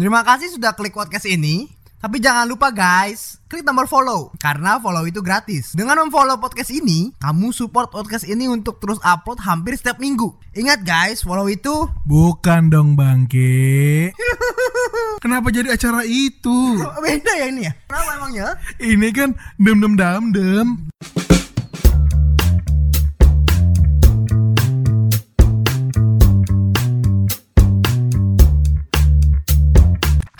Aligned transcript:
Terima 0.00 0.24
kasih 0.24 0.56
sudah 0.56 0.72
klik 0.72 0.96
podcast 0.96 1.28
ini. 1.28 1.68
Tapi 2.00 2.24
jangan 2.24 2.48
lupa 2.48 2.72
guys, 2.72 3.36
klik 3.44 3.60
tombol 3.60 3.84
follow 3.84 4.32
karena 4.40 4.80
follow 4.80 5.04
itu 5.04 5.20
gratis. 5.20 5.76
Dengan 5.76 6.00
memfollow 6.00 6.40
podcast 6.40 6.72
ini, 6.72 7.12
kamu 7.20 7.52
support 7.52 7.92
podcast 7.92 8.24
ini 8.24 8.48
untuk 8.48 8.80
terus 8.80 8.96
upload 9.04 9.44
hampir 9.44 9.76
setiap 9.76 10.00
minggu. 10.00 10.32
Ingat 10.56 10.88
guys, 10.88 11.20
follow 11.20 11.44
itu 11.52 11.84
Bukan 12.08 12.72
dong 12.72 12.96
bangke. 12.96 14.08
Kenapa 15.22 15.52
jadi 15.52 15.76
acara 15.76 16.00
itu? 16.08 16.80
beda 16.80 17.32
ya 17.36 17.52
ini 17.52 17.68
ya. 17.68 17.76
Kenapa 17.84 18.10
emangnya? 18.16 18.48
Ini 18.80 19.08
kan 19.12 19.36
dem 19.60 19.84
dem 19.84 20.00
dam 20.00 20.32
dem. 20.32 20.88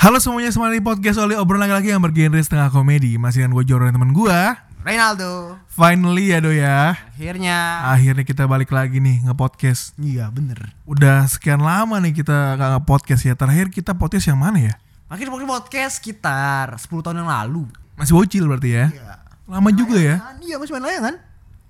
Halo 0.01 0.17
semuanya, 0.17 0.49
semuanya 0.49 0.81
di 0.81 0.87
podcast 0.89 1.21
oleh 1.21 1.37
obrolan 1.37 1.69
laki-laki 1.69 1.93
yang 1.93 2.01
bergenre 2.01 2.41
setengah 2.41 2.73
komedi 2.73 3.21
Masih 3.21 3.45
dengan 3.45 3.53
gue 3.53 3.69
Joro 3.69 3.85
dan 3.85 4.01
temen 4.01 4.17
gue 4.17 4.39
Reynaldo. 4.81 5.61
Finally 5.69 6.33
ya 6.33 6.41
do 6.41 6.49
ya 6.49 6.97
Akhirnya. 7.13 7.85
Akhirnya 7.85 8.25
kita 8.25 8.49
balik 8.49 8.73
lagi 8.73 8.97
nih 8.97 9.29
nge-podcast 9.29 10.01
Iya 10.01 10.33
bener. 10.33 10.73
Udah 10.89 11.29
sekian 11.29 11.61
lama 11.61 12.01
nih 12.01 12.17
kita 12.17 12.57
gak 12.57 12.81
nge-podcast 12.81 13.29
ya 13.29 13.37
Terakhir 13.37 13.69
kita 13.69 13.93
podcast 13.93 14.25
yang 14.25 14.41
mana 14.41 14.73
ya? 14.73 14.75
Makin 15.13 15.37
makin 15.37 15.53
podcast 15.53 16.01
sekitar 16.01 16.81
10 16.81 17.05
tahun 17.05 17.21
yang 17.21 17.29
lalu. 17.29 17.69
Masih 18.01 18.17
bocil 18.17 18.49
berarti 18.49 18.73
ya? 18.73 18.89
Iya. 18.89 19.21
Lama 19.53 19.69
juga 19.69 20.01
ya? 20.01 20.17
Kan, 20.17 20.41
Iya 20.41 20.57
masih 20.57 20.81
main 20.81 20.85
layangan. 20.89 21.15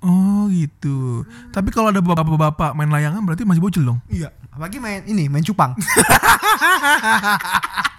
Oh 0.07 0.47
gitu. 0.55 1.27
Tapi 1.51 1.75
kalau 1.75 1.91
ada 1.91 1.99
bapak-bapak 1.99 2.79
main 2.79 2.95
layangan 2.95 3.27
berarti 3.27 3.43
masih 3.43 3.59
bocil 3.59 3.83
dong. 3.83 3.99
Iya. 4.07 4.31
Apalagi 4.55 4.79
main 4.79 5.03
ini 5.11 5.27
main 5.27 5.43
cupang. 5.43 5.75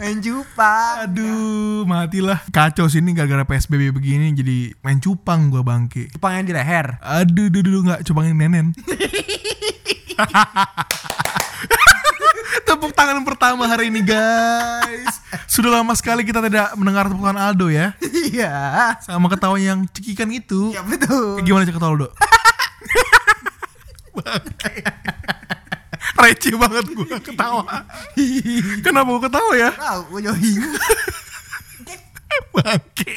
main 0.00 0.16
cupang. 0.24 1.04
Aduh, 1.04 1.84
matilah. 1.84 2.40
Kacau 2.48 2.88
sini 2.88 3.12
gara-gara 3.12 3.44
PSBB 3.44 3.92
begini 3.92 4.32
jadi 4.32 4.72
main 4.80 4.96
cupang 4.96 5.52
gua 5.52 5.60
bangke. 5.60 6.08
Cupang 6.16 6.40
yang 6.40 6.48
di 6.48 6.56
leher. 6.56 6.96
Aduh, 7.04 7.52
duh, 7.52 7.60
duh, 7.60 7.68
duh, 7.68 7.82
nggak 7.84 8.00
cupangin 8.08 8.40
nenen. 8.40 8.72
Tepuk 12.66 12.96
tangan 12.96 13.20
pertama 13.28 13.68
hari 13.68 13.92
ini 13.92 14.00
guys. 14.00 15.20
Sudah 15.44 15.68
lama 15.80 15.92
sekali 15.92 16.24
kita 16.24 16.40
tidak 16.48 16.72
mendengar 16.80 17.12
tepuk 17.12 17.20
tangan 17.20 17.52
Aldo 17.52 17.68
ya. 17.68 17.92
Iya. 18.00 18.96
Sama 19.04 19.28
ketawa 19.28 19.60
yang 19.60 19.84
cekikan 19.92 20.32
itu. 20.32 20.72
Iya 20.72 20.80
betul. 20.86 21.44
Gimana 21.44 21.68
cek 21.68 21.76
ketawa 21.76 21.92
Aldo? 21.92 22.08
Receh 26.20 26.54
banget 26.56 26.84
gua 26.92 27.18
ketawa. 27.18 27.64
Kenapa 28.84 29.08
gua 29.08 29.22
ketawa 29.24 29.52
ya? 29.56 29.70
Tahu, 29.72 30.00
gue 30.16 30.20
johin. 30.28 30.60
Bangke. 32.54 33.16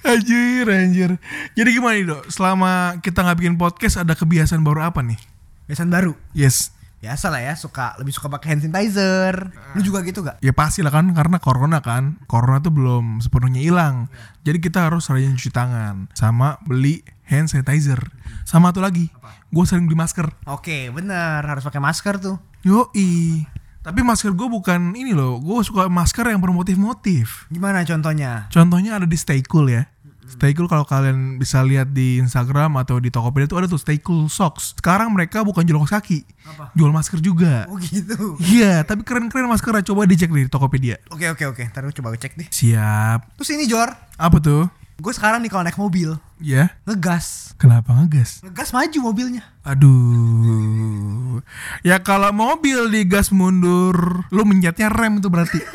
Anjir, 0.00 0.66
anjir. 0.70 1.10
Jadi 1.58 1.68
gimana 1.76 1.94
nih, 1.98 2.06
Dok? 2.08 2.24
Selama 2.32 2.96
kita 3.04 3.26
nggak 3.26 3.38
bikin 3.42 3.56
podcast 3.60 4.00
ada 4.00 4.16
kebiasaan 4.16 4.64
baru 4.64 4.86
apa 4.86 5.04
nih? 5.04 5.18
Kebiasaan 5.66 5.90
baru. 5.92 6.12
Yes. 6.32 6.72
Biasa 7.00 7.32
lah 7.32 7.40
ya, 7.40 7.56
suka 7.56 7.96
lebih 7.96 8.12
suka 8.12 8.28
pakai 8.28 8.52
hand 8.52 8.68
sanitizer. 8.68 9.56
Lu 9.72 9.80
juga 9.80 10.04
gitu 10.04 10.20
gak? 10.20 10.36
Ya 10.44 10.52
pasti 10.52 10.84
lah 10.84 10.92
kan 10.92 11.08
karena 11.16 11.40
corona 11.40 11.80
kan. 11.80 12.20
Corona 12.28 12.60
tuh 12.60 12.76
belum 12.76 13.24
sepenuhnya 13.24 13.64
hilang. 13.64 14.12
Jadi 14.44 14.60
kita 14.60 14.84
harus 14.84 15.08
rajin 15.08 15.32
cuci 15.32 15.48
tangan 15.48 16.12
sama 16.12 16.60
beli 16.68 17.00
hand 17.24 17.48
sanitizer. 17.48 18.04
Sama 18.44 18.76
tuh 18.76 18.84
lagi, 18.84 19.08
gue 19.48 19.64
sering 19.64 19.88
beli 19.88 19.96
masker. 19.96 20.28
Oke, 20.44 20.92
bener 20.92 21.40
harus 21.40 21.64
pakai 21.64 21.80
masker 21.80 22.20
tuh. 22.20 22.36
Yoi. 22.68 23.48
Tapi 23.80 24.04
masker 24.04 24.36
gue 24.36 24.44
bukan 24.44 24.92
ini 24.92 25.16
loh, 25.16 25.40
gue 25.40 25.56
suka 25.64 25.88
masker 25.88 26.28
yang 26.28 26.44
bermotif-motif. 26.44 27.48
Gimana 27.48 27.80
contohnya? 27.80 28.44
Contohnya 28.52 29.00
ada 29.00 29.08
di 29.08 29.16
Stay 29.16 29.40
Cool 29.40 29.72
ya. 29.72 29.88
Stay 30.30 30.52
Cool 30.52 30.64
kalau 30.64 30.82
kalian 30.82 31.36
bisa 31.36 31.58
lihat 31.60 31.90
di 31.90 32.16
Instagram 32.16 32.76
atau 32.76 32.96
di 32.96 33.08
Tokopedia 33.08 33.44
itu 33.44 33.54
ada 33.54 33.66
tuh 33.66 33.76
Stay 33.76 33.98
Cool 33.98 34.26
Socks. 34.26 34.72
Sekarang 34.74 35.10
mereka 35.10 35.40
bukan 35.40 35.60
jual 35.60 35.76
kaos 35.78 35.90
kaki, 35.92 36.22
Apa? 36.46 36.70
jual 36.72 36.88
masker 36.88 37.18
juga. 37.18 37.66
Oh 37.66 37.76
gitu. 37.76 38.38
Iya, 38.40 38.80
tapi 38.82 39.02
keren-keren 39.02 39.44
maskernya. 39.44 39.82
Coba 39.82 40.04
dicek 40.04 40.28
di 40.28 40.46
Tokopedia. 40.46 41.02
Oke 41.08 41.26
oke 41.26 41.44
oke, 41.46 41.62
ntar 41.66 41.82
gue 41.82 41.92
coba 41.92 42.14
cek 42.14 42.34
deh. 42.34 42.46
Siap. 42.46 43.36
Terus 43.36 43.50
ini 43.52 43.66
Jor, 43.66 43.90
Apa 44.14 44.38
tuh? 44.38 44.70
gue 44.96 45.10
sekarang 45.10 45.40
nih 45.40 45.48
kalau 45.48 45.64
naik 45.64 45.76
mobil 45.76 46.12
Ya. 46.36 46.76
ngegas, 46.84 47.56
Kenapa 47.56 47.92
ngegas? 47.94 48.40
ngegas 48.40 48.68
maju 48.70 48.98
mobilnya. 49.02 49.40
Aduh. 49.64 51.40
Ya 51.80 51.98
kalau 51.98 52.28
mobil 52.30 52.88
digas 52.88 53.28
mundur, 53.30 54.24
lu 54.28 54.42
mencetnya 54.44 54.88
rem 54.88 55.18
itu 55.18 55.28
berarti. 55.28 55.60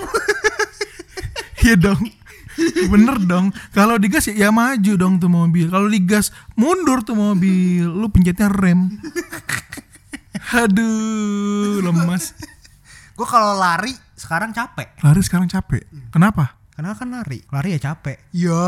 Iya 1.57 1.73
dong. 1.81 1.97
Bener 2.89 3.17
dong. 3.25 3.51
Kalau 3.75 3.99
digas 3.99 4.27
ya, 4.31 4.47
ya 4.47 4.49
maju 4.51 4.93
dong 4.95 5.19
tuh 5.19 5.31
mobil. 5.31 5.67
Kalau 5.67 5.88
digas 5.91 6.31
mundur 6.55 7.03
tuh 7.03 7.16
mobil, 7.17 7.85
lu 7.85 8.07
pencetnya 8.11 8.47
rem. 8.51 9.01
Aduh, 10.55 11.81
lemas. 11.83 12.35
Gue 13.16 13.27
kalau 13.27 13.55
lari 13.55 13.95
sekarang 14.16 14.51
capek. 14.51 14.91
Lari 14.99 15.21
sekarang 15.23 15.47
capek. 15.47 15.88
Kenapa? 16.11 16.59
Karena 16.75 16.91
kan 16.91 17.07
lari, 17.07 17.39
lari 17.47 17.75
ya 17.75 17.79
capek. 17.91 18.19
Ya. 18.35 18.67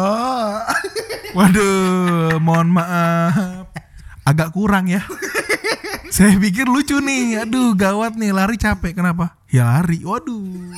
Waduh, 1.36 2.40
mohon 2.40 2.72
maaf. 2.72 3.68
Agak 4.24 4.56
kurang 4.56 4.88
ya. 4.88 5.04
Saya 6.08 6.40
pikir 6.40 6.72
lucu 6.72 7.04
nih. 7.04 7.44
Aduh, 7.44 7.75
gawat 7.75 8.16
nih 8.16 8.31
lari 8.31 8.56
capek. 8.56 8.96
Kenapa? 8.96 9.36
Ya 9.52 9.68
lari. 9.68 10.08
Waduh. 10.08 10.72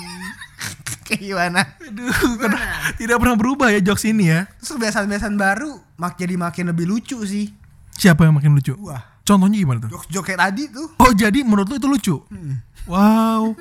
Kayak 1.09 1.21
gimana? 1.25 1.61
Aduh, 1.81 2.13
kenapa- 2.37 2.93
tidak 2.95 3.17
pernah 3.17 3.35
berubah 3.35 3.67
ya 3.69 3.81
jokes 3.81 4.05
ini 4.05 4.29
ya. 4.29 4.45
Terus 4.57 4.77
kebiasaan-kebiasaan 4.77 5.35
baru 5.35 5.73
mak 5.95 6.15
jadi 6.15 6.37
makin 6.37 6.69
lebih 6.69 6.85
lucu 6.85 7.17
sih. 7.25 7.49
Siapa 7.91 8.23
yang 8.23 8.37
makin 8.37 8.53
lucu? 8.53 8.77
Wah, 8.79 9.01
Contohnya 9.21 9.57
gimana 9.57 9.81
tuh? 9.81 9.89
jokes-jokes 9.91 10.25
kayak 10.25 10.41
tadi 10.43 10.63
tuh. 10.69 10.87
Oh, 10.95 11.11
jadi 11.11 11.41
menurut 11.41 11.65
lu 11.67 11.75
itu 11.75 11.87
lucu? 11.87 12.15
Wow. 12.85 13.53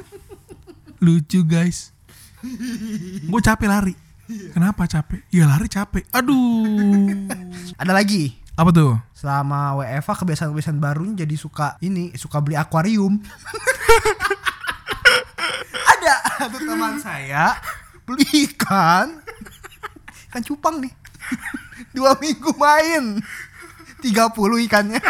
Lucu, 0.98 1.40
guys. 1.42 1.92
Gue 3.22 3.40
capek 3.40 3.66
lari. 3.66 3.94
Kenapa 4.52 4.84
capek? 4.84 5.24
Ya 5.28 5.44
lari 5.44 5.66
capek. 5.66 6.04
Aduh. 6.12 7.08
Ada 7.76 7.92
lagi. 7.92 8.36
Apa 8.54 8.70
tuh? 8.70 8.98
Selama 9.14 9.74
WFA 9.76 10.14
kebiasaan-kebiasaan 10.14 10.78
baru 10.78 11.14
jadi 11.14 11.34
suka 11.34 11.78
ini 11.80 12.12
suka 12.14 12.38
beli 12.38 12.54
akuarium. 12.54 13.18
Satu 16.38 16.62
teman 16.62 17.02
saya 17.02 17.58
beli 18.06 18.46
ikan. 18.46 19.18
Ikan 20.30 20.42
cupang 20.46 20.78
nih. 20.78 20.94
Dua 21.90 22.14
minggu 22.14 22.54
main. 22.54 23.18
30 23.98 24.64
ikannya. 24.70 25.02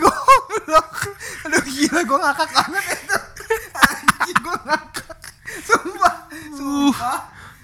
Goblok. 0.00 0.90
Aduh 1.44 1.62
gila 1.68 2.00
gue 2.00 2.18
ngakak 2.24 2.48
banget 2.56 2.84
itu. 2.96 3.18
Anjing 3.76 4.38
gue 4.40 4.56
ngakak. 4.64 5.16
Sumpah 5.60 6.14
Sumpah. 6.56 7.18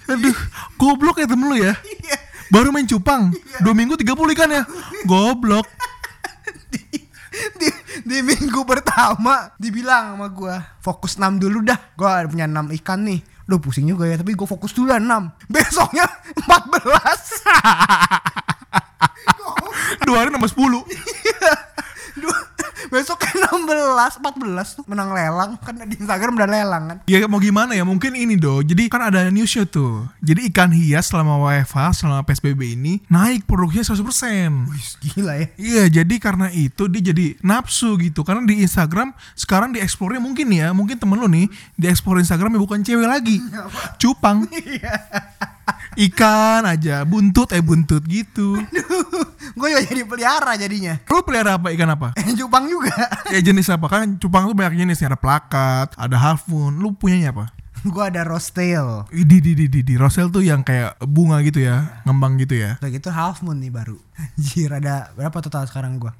Aduh, 0.07 0.37
goblok 0.77 1.17
ya 1.17 1.27
temen 1.27 1.49
lu 1.49 1.57
ya? 1.57 1.73
Iya. 1.81 2.17
Baru 2.47 2.71
main 2.71 2.87
cupang, 2.87 3.35
dua 3.59 3.75
minggu 3.75 3.99
30 3.99 4.07
ikan 4.37 4.53
ya? 4.53 4.63
Goblok. 5.03 5.67
di, 8.09 8.23
minggu 8.23 8.63
pertama 8.63 9.51
dibilang 9.59 10.15
sama 10.15 10.31
gua 10.31 10.63
fokus 10.79 11.19
6 11.19 11.43
dulu 11.43 11.59
dah. 11.67 11.75
Gua 11.99 12.23
ada 12.23 12.31
punya 12.31 12.47
6 12.47 12.71
ikan 12.79 13.03
nih. 13.03 13.19
Duh 13.47 13.59
pusing 13.59 13.87
juga 13.87 14.07
ya 14.07 14.15
tapi 14.15 14.31
gua 14.35 14.47
fokus 14.47 14.71
dulu 14.71 14.91
dah 14.91 14.99
6 14.99 15.07
besoknya 15.53 16.07
14 16.47 16.87
Dua 20.07 20.23
hari 20.23 20.31
nambah 20.31 20.47
10. 20.47 21.66
Dua, 22.87 23.03
besoknya 23.03 23.51
16 23.51 24.23
14 24.23 24.77
tuh 24.79 24.83
menang 24.87 25.11
lelang. 25.11 25.51
Kan 25.59 25.75
di 25.83 25.95
Instagram 25.99 26.39
udah 26.39 26.49
lelang 26.49 26.83
kan. 26.87 26.97
Ya 27.07 27.27
mau 27.27 27.39
gimana 27.43 27.75
ya, 27.75 27.83
mungkin 27.83 28.15
ini 28.15 28.39
do. 28.39 28.63
Jadi 28.63 28.87
kan 28.87 29.03
ada 29.11 29.27
newsnya 29.27 29.67
tuh. 29.67 30.07
Jadi 30.23 30.47
ikan 30.51 30.71
hias 30.71 31.11
selama 31.11 31.35
WFH, 31.43 32.03
selama 32.03 32.23
PSBB 32.23 32.79
ini 32.79 33.03
naik 33.11 33.43
produknya 33.43 33.83
100%. 33.83 34.71
Wih 34.71 34.87
gila 35.03 35.33
ya. 35.35 35.47
Iya, 35.59 35.83
jadi 36.01 36.15
karena 36.17 36.47
itu 36.51 36.87
dia 36.87 37.11
jadi 37.11 37.35
nafsu 37.43 37.99
gitu. 37.99 38.23
Karena 38.23 38.47
di 38.47 38.63
Instagram 38.63 39.11
sekarang 39.35 39.75
di 39.75 39.83
explore 39.83 40.17
mungkin 40.17 40.47
ya, 40.51 40.71
mungkin 40.71 40.95
temen 40.95 41.19
lu 41.19 41.27
nih 41.27 41.51
di 41.75 41.85
explore 41.91 42.23
Instagramnya 42.23 42.59
bukan 42.61 42.81
cewek 42.81 43.07
lagi, 43.07 43.43
cupang, 43.99 44.47
ikan 45.97 46.61
aja, 46.69 47.01
buntut 47.01 47.49
eh 47.51 47.63
buntut 47.65 48.05
gitu. 48.05 48.61
gue 49.57 49.67
juga 49.73 49.81
jadi 49.81 50.05
pelihara 50.05 50.53
jadinya 50.53 51.01
Lu 51.09 51.25
pelihara 51.25 51.57
apa 51.57 51.73
ikan 51.73 51.89
apa? 51.89 52.13
Jupang 52.37 52.69
juga 52.69 52.93
Ya 53.33 53.41
jenis 53.41 53.65
apa 53.73 53.89
kan? 53.89 54.21
Cupang 54.21 54.45
tuh 54.45 54.53
banyak 54.53 54.77
jenis, 54.77 55.01
ada 55.01 55.17
plakat, 55.17 55.97
ada 55.97 56.15
half 56.17 56.45
moon. 56.45 56.77
Lu 56.77 56.93
punyanya 56.93 57.33
apa? 57.33 57.49
gue 57.77 58.03
ada 58.03 58.25
rose 58.25 58.49
tail 58.51 59.05
Di 59.13 59.23
di 59.39 59.53
di 59.53 59.69
di, 59.69 59.79
di. 59.85 59.93
Rosel 59.95 60.33
tuh 60.33 60.41
yang 60.41 60.65
kayak 60.65 60.97
bunga 61.05 61.39
gitu 61.45 61.61
ya, 61.61 62.01
ngembang 62.03 62.35
gitu 62.41 62.57
ya. 62.57 62.81
Udah 62.81 62.89
gitu 62.89 63.09
half 63.13 63.45
moon 63.45 63.61
nih 63.61 63.69
baru 63.69 63.95
Anjir 64.17 64.73
ada 64.73 65.13
berapa 65.13 65.37
total 65.45 65.69
sekarang 65.69 66.01
gua 66.01 66.13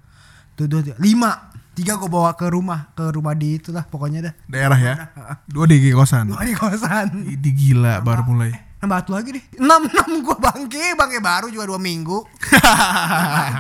Tuh, 0.57 0.65
tuh. 0.65 0.97
Lima. 0.97 1.53
Tiga 1.77 1.93
gue 2.01 2.09
bawa 2.09 2.33
ke 2.33 2.49
rumah, 2.49 2.89
ke 2.97 3.13
rumah 3.13 3.37
di 3.37 3.61
itu 3.61 3.69
lah 3.69 3.85
pokoknya 3.85 4.25
dah. 4.25 4.33
Daerah 4.49 4.79
ya. 4.81 4.93
Dua 5.45 5.69
di 5.69 5.93
kosan. 5.93 6.33
Dua 6.33 6.41
di 6.41 6.57
kosan. 6.57 7.21
Ini 7.21 7.49
gila 7.53 8.01
baru 8.01 8.25
mulai. 8.25 8.66
Nambah 8.77 8.97
satu 8.99 9.11
lagi 9.11 9.29
deh. 9.31 9.43
Enam, 9.57 9.85
enam 9.89 10.21
gue 10.21 10.35
bangke, 10.37 10.93
bangke 10.93 11.17
baru 11.17 11.49
juga 11.49 11.65
dua 11.65 11.79
minggu. 11.79 12.21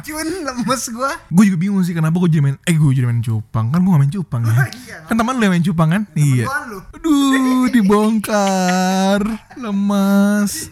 Cuman 0.05 0.25
lemes 0.47 0.83
gue. 0.87 1.11
gue 1.27 1.43
juga 1.43 1.57
bingung 1.57 1.81
sih 1.81 1.91
kenapa 1.91 2.17
gue 2.17 2.29
jadi 2.29 2.43
main 2.43 2.57
eh 2.61 2.73
gue 2.73 2.89
jadi 2.91 3.05
main 3.05 3.19
cupang 3.19 3.67
kan 3.67 3.79
gue 3.79 3.89
gak 3.89 3.99
main 3.99 4.13
cupang 4.13 4.41
ya 4.41 4.53
Iya. 4.77 4.97
kan 5.05 5.15
teman 5.15 5.33
lu 5.33 5.43
yang 5.43 5.53
main 5.53 5.63
cupang 5.63 5.89
kan 5.89 6.01
iya 6.13 6.45
Tuan 6.45 6.63
lu. 6.67 6.79
aduh 6.87 7.65
dibongkar 7.67 9.21
lemas 9.55 10.69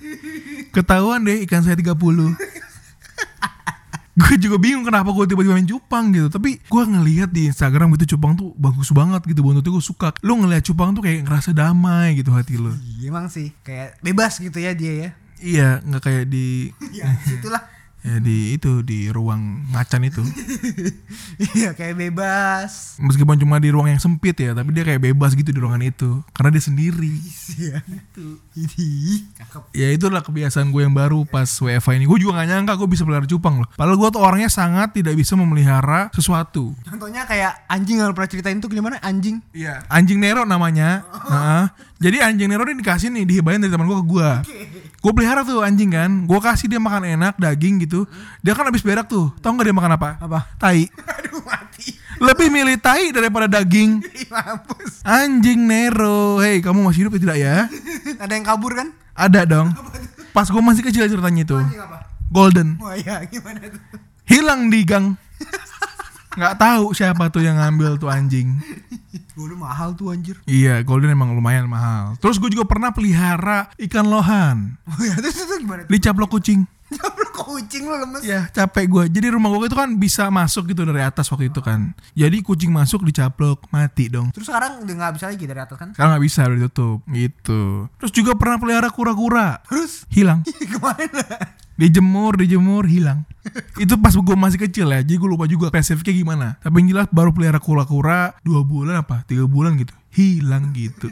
ketahuan 0.71 1.21
deh 1.21 1.43
ikan 1.43 1.61
saya 1.61 1.73
30 1.73 1.95
gue 4.15 4.35
juga 4.39 4.55
bingung 4.55 4.87
kenapa 4.87 5.11
gue 5.11 5.27
tiba-tiba 5.27 5.59
main 5.59 5.67
cupang 5.67 6.07
gitu. 6.09 6.31
Tapi 6.31 6.63
gue 6.63 6.83
ngelihat 6.87 7.29
di 7.29 7.51
Instagram 7.51 7.99
itu 7.99 8.15
cupang 8.15 8.39
tuh 8.39 8.55
bagus 8.55 8.89
banget 8.95 9.21
gitu. 9.27 9.43
Buat 9.43 9.59
gue 9.59 9.83
suka. 9.83 10.15
Lu 10.23 10.39
ngelihat 10.39 10.63
cupang 10.63 10.95
tuh 10.95 11.03
kayak 11.03 11.27
ngerasa 11.27 11.51
damai 11.51 12.15
gitu 12.15 12.31
hati 12.31 12.55
lu. 12.55 12.71
Iya, 12.71 13.11
Emang 13.11 13.27
sih. 13.27 13.51
Kayak 13.61 13.99
bebas 13.99 14.39
gitu 14.39 14.55
ya 14.57 14.71
dia 14.71 14.93
ya. 14.95 15.09
iya 15.43 15.69
nggak 15.83 15.99
kayak 16.01 16.25
di 16.31 16.71
Ya, 16.97 17.11
itulah. 17.27 17.59
Ya 18.05 18.21
di 18.21 18.53
itu 18.53 18.85
di 18.85 19.09
ruang 19.09 19.65
macan 19.67 20.05
itu 20.05 20.21
Iya, 21.57 21.73
kayak 21.73 21.97
bebas. 21.97 22.95
meskipun 22.97 23.35
cuma 23.35 23.57
di 23.57 23.67
ruang 23.67 23.89
yang 23.89 23.97
sempit 23.97 24.37
ya 24.37 24.53
tapi 24.53 24.69
dia 24.71 24.85
kayak 24.85 25.01
bebas 25.03 25.33
gitu 25.33 25.49
di 25.49 25.57
ruangan 25.57 25.81
itu 25.81 26.21
karena 26.31 26.53
dia 26.53 26.63
sendiri 26.63 27.13
Iya. 27.55 27.81
Itu. 27.81 28.37
Ya 29.71 29.89
itulah 29.89 30.21
kebiasaan 30.21 30.69
gue 30.69 30.81
yang 30.81 30.93
baru 30.93 31.25
pas 31.25 31.49
WFH 31.49 31.89
ini 31.93 32.05
gue 32.05 32.19
juga 32.19 32.37
gak 32.37 32.47
nyangka 32.47 32.73
gue 32.75 32.87
bisa 32.87 33.01
pelihara 33.01 33.25
cupang 33.25 33.59
loh 33.59 33.67
padahal 33.73 33.97
gue 33.97 34.09
tuh 34.09 34.21
orangnya 34.21 34.47
sangat 34.47 34.93
tidak 34.93 35.17
bisa 35.17 35.33
memelihara 35.33 36.07
sesuatu 36.11 36.77
Contohnya 36.85 37.25
kayak 37.25 37.65
anjing 37.65 37.99
yang 37.99 38.13
pernah 38.13 38.29
ceritain 38.29 38.57
tuh 38.57 38.69
gimana 38.69 39.01
anjing? 39.01 39.41
Iya. 39.51 39.83
Anjing 39.87 40.19
Nero 40.19 40.45
namanya. 40.45 41.03
Heeh. 41.25 41.63
Jadi 41.95 42.19
anjing 42.19 42.51
Nero 42.51 42.67
ini 42.67 42.83
dikasih 42.83 43.07
nih 43.07 43.23
dihibahin 43.23 43.63
dari 43.63 43.71
teman 43.71 43.87
gue 43.87 43.97
ke 44.03 44.05
gue. 44.05 44.29
Gue 44.99 45.11
pelihara 45.15 45.47
tuh 45.47 45.63
anjing 45.63 45.95
kan. 45.95 46.11
Gue 46.27 46.39
kasih 46.43 46.67
dia 46.67 46.75
makan 46.75 47.07
enak 47.07 47.39
daging 47.39 47.87
gitu. 47.87 48.03
Dia 48.43 48.51
kan 48.51 48.67
habis 48.67 48.83
berak 48.83 49.07
tuh. 49.07 49.31
Tahu 49.39 49.55
nggak 49.55 49.71
dia 49.71 49.75
makan 49.75 49.91
apa? 49.95 50.09
Apa? 50.19 50.39
Tai. 50.59 50.91
Aduh 50.91 51.39
mati. 51.47 51.95
Lebih 52.19 52.51
milih 52.51 52.75
tai 52.83 53.15
daripada 53.15 53.47
daging. 53.47 54.03
Mampus. 54.27 55.07
Anjing 55.07 55.63
Nero. 55.63 56.43
Hei, 56.43 56.59
kamu 56.59 56.83
masih 56.83 57.07
hidup 57.07 57.15
ya 57.15 57.21
tidak 57.23 57.37
ya? 57.39 57.55
Ada 58.19 58.33
yang 58.35 58.45
kabur 58.45 58.75
kan? 58.75 58.91
Ada 59.15 59.47
dong. 59.47 59.71
Pas 60.35 60.51
gue 60.51 60.59
masih 60.59 60.83
kecil 60.83 61.07
ceritanya 61.07 61.47
itu. 61.47 61.59
Golden. 62.27 62.75
Wah 62.83 62.99
ya 62.99 63.23
gimana 63.23 63.71
tuh? 63.71 63.79
Hilang 64.27 64.67
di 64.67 64.83
gang. 64.83 65.15
Nggak 66.35 66.59
tahu 66.59 66.91
siapa 66.91 67.31
tuh 67.31 67.39
yang 67.39 67.55
ngambil 67.55 67.95
tuh 67.95 68.11
anjing. 68.11 68.59
Gue 69.35 69.51
mahal 69.51 69.91
tuh 69.99 70.15
anjir. 70.15 70.39
Iya, 70.47 70.79
golden 70.87 71.11
emang 71.11 71.35
lumayan 71.35 71.67
mahal. 71.67 72.15
Terus 72.23 72.39
gue 72.39 72.47
juga 72.55 72.63
pernah 72.63 72.95
pelihara 72.95 73.67
ikan 73.75 74.07
lohan. 74.07 74.79
Oh 74.95 75.03
ya 75.03 75.19
terus 75.19 75.35
itu 75.43 75.59
gimana 75.59 75.83
tuh? 75.83 75.91
Dicaplok 75.91 76.31
kucing. 76.39 76.63
Lu 76.95 77.27
kucing 77.35 77.83
lu 77.83 77.95
lemes. 77.99 78.23
Ya, 78.23 78.47
capek 78.47 78.85
gue. 78.87 79.03
Jadi 79.11 79.27
rumah 79.33 79.51
gue 79.51 79.67
itu 79.67 79.75
kan 79.75 79.91
bisa 79.99 80.31
masuk 80.31 80.71
gitu 80.71 80.87
dari 80.87 81.03
atas 81.03 81.27
waktu 81.27 81.51
itu 81.51 81.59
kan. 81.59 81.91
Jadi 82.15 82.39
kucing 82.39 82.71
masuk 82.71 83.03
dicaplok, 83.03 83.67
mati 83.73 84.07
dong. 84.07 84.31
Terus 84.31 84.47
sekarang 84.47 84.85
udah 84.85 84.93
nggak 84.95 85.13
bisa 85.19 85.25
lagi 85.27 85.43
dari 85.43 85.59
atas 85.59 85.75
kan? 85.75 85.89
Sekarang 85.91 86.15
nggak 86.15 86.23
bisa 86.23 86.39
udah 86.47 86.57
ditutup 86.61 86.99
gitu. 87.11 87.61
Terus 87.99 88.11
juga 88.15 88.31
pernah 88.39 88.57
pelihara 88.61 88.89
kura-kura. 88.93 89.59
Terus 89.67 90.07
Hilang. 90.13 90.47
ke 90.71 90.79
mana? 90.79 91.25
Dijemur, 91.75 92.39
dijemur, 92.39 92.87
hilang. 92.87 93.27
itu 93.83 93.93
pas 93.99 94.15
gue 94.15 94.35
masih 94.39 94.59
kecil 94.63 94.87
ya. 94.89 95.03
Jadi 95.03 95.19
gue 95.19 95.29
lupa 95.29 95.43
juga 95.45 95.67
spesifiknya 95.67 96.15
gimana. 96.15 96.47
Tapi 96.63 96.75
yang 96.81 96.87
jelas 96.95 97.07
baru 97.11 97.35
pelihara 97.35 97.59
kura-kura 97.59 98.31
dua 98.47 98.63
bulan 98.63 99.03
apa? 99.03 99.27
Tiga 99.27 99.43
bulan 99.43 99.75
gitu. 99.75 99.91
Hilang 100.15 100.71
gitu. 100.71 101.11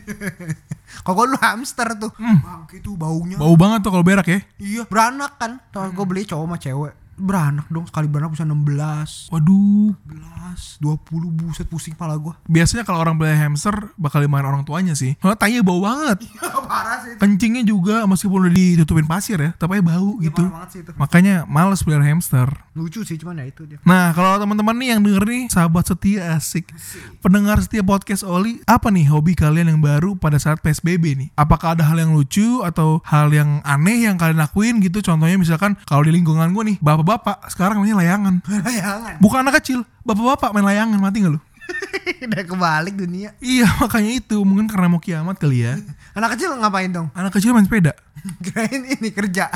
Kok 1.05 1.19
lu 1.27 1.35
hamster 1.35 1.99
tuh? 1.99 2.15
Bangke 2.15 2.79
tuh 2.79 2.95
baunya. 2.95 3.35
Bau 3.35 3.59
banget 3.59 3.83
tuh 3.83 3.91
kalau 3.91 4.05
berak 4.07 4.27
ya. 4.31 4.39
Iya, 4.61 4.83
beranak 4.87 5.35
kan. 5.35 5.59
Tuh 5.75 5.91
gue 5.91 6.05
beli 6.07 6.23
cowok 6.23 6.45
sama 6.47 6.57
cewek. 6.57 6.93
Beranak 7.13 7.69
dong, 7.69 7.85
sekali 7.85 8.05
beranak 8.05 8.33
bisa 8.33 8.43
16 8.43 9.29
Waduh, 9.29 9.93
11, 10.01 10.81
20 10.81 11.29
buset 11.31 11.65
pusing 11.65 11.93
pala 11.93 12.17
gua. 12.17 12.35
biasanya 12.45 12.83
kalau 12.83 12.99
orang 12.99 13.15
pelihara 13.15 13.45
hamster 13.45 13.93
bakal 13.95 14.19
dimarahin 14.19 14.49
orang 14.49 14.63
tuanya 14.63 14.93
sih. 14.93 15.13
Soalnya 15.19 15.37
tanya 15.37 15.59
bau 15.61 15.79
banget. 15.79 16.25
Parah 16.73 16.97
sih 16.99 17.13
itu. 17.13 17.19
Kencingnya 17.19 17.63
juga 17.63 18.03
meskipun 18.03 18.37
udah 18.43 18.53
ditutupin 18.53 19.05
pasir 19.05 19.37
ya, 19.37 19.51
tapi 19.53 19.79
bau 19.79 20.17
Iya, 20.17 20.29
gitu. 20.29 20.43
sih 20.67 20.79
itu. 20.81 20.91
Makanya 20.95 21.45
males 21.45 21.81
pelihara 21.81 22.05
hamster. 22.05 22.49
Lucu 22.73 23.05
sih 23.05 23.15
cuman 23.15 23.37
ya 23.37 23.45
itu 23.45 23.65
dia. 23.65 23.77
Nah, 23.83 24.09
kalau 24.11 24.37
teman-teman 24.37 24.73
nih 24.73 24.87
yang 24.91 25.01
denger 25.01 25.23
nih, 25.23 25.43
sahabat 25.47 25.85
setia 25.85 26.33
asik. 26.33 26.73
Pendengar 27.19 27.61
setia 27.61 27.81
podcast 27.81 28.25
Oli, 28.25 28.59
apa 28.65 28.89
nih 28.89 29.05
hobi 29.07 29.33
kalian 29.33 29.69
yang 29.69 29.79
baru 29.79 30.15
pada 30.15 30.37
saat 30.37 30.59
PSBB 30.59 31.03
nih? 31.15 31.29
Apakah 31.35 31.77
ada 31.77 31.85
hal 31.85 31.97
yang 31.97 32.11
lucu 32.11 32.65
atau 32.65 32.99
hal 33.05 33.29
yang 33.29 33.61
aneh 33.61 34.05
yang 34.05 34.17
kalian 34.17 34.39
lakuin 34.39 34.81
gitu? 34.81 34.99
Contohnya 34.99 35.37
misalkan 35.37 35.77
kalau 35.85 36.01
di 36.01 36.11
lingkungan 36.11 36.49
gue 36.49 36.63
nih, 36.73 36.77
bapak-bapak 37.03 37.51
sekarang 37.51 37.83
mainnya 37.83 37.99
layangan. 37.99 38.39
Layangan. 38.67 39.15
Bukan 39.19 39.37
anak 39.43 39.59
kecil, 39.59 39.83
bapak-bapak 40.07 40.55
main 40.55 40.65
layangan, 40.65 40.97
mati 40.97 41.19
gak 41.21 41.35
lu? 41.35 41.41
Udah 42.27 42.43
kebalik 42.43 42.95
dunia. 42.95 43.35
Iya, 43.39 43.67
makanya 43.79 44.11
itu. 44.19 44.37
Mungkin 44.43 44.67
karena 44.71 44.87
mau 44.87 44.99
kiamat 44.99 45.35
kali 45.39 45.63
ya. 45.67 45.79
Anak 46.17 46.39
kecil 46.39 46.55
ngapain 46.55 46.91
dong? 46.91 47.07
Anak 47.15 47.35
kecil 47.35 47.51
main 47.51 47.67
sepeda. 47.67 47.95
Kirain 48.39 48.83
ini 48.87 49.09
kerja. 49.11 49.51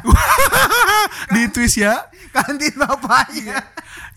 Di 1.32 1.48
twist 1.52 1.80
ya. 1.80 2.08
Kantin 2.36 2.76
bapaknya. 2.76 3.64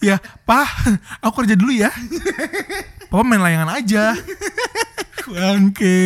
Ya, 0.02 0.18
Pak, 0.48 0.98
aku 1.22 1.44
kerja 1.44 1.54
dulu 1.54 1.70
ya. 1.70 1.92
Papa 3.10 3.26
main 3.26 3.42
layangan 3.42 3.74
aja. 3.74 4.14
Bangke, 5.34 5.98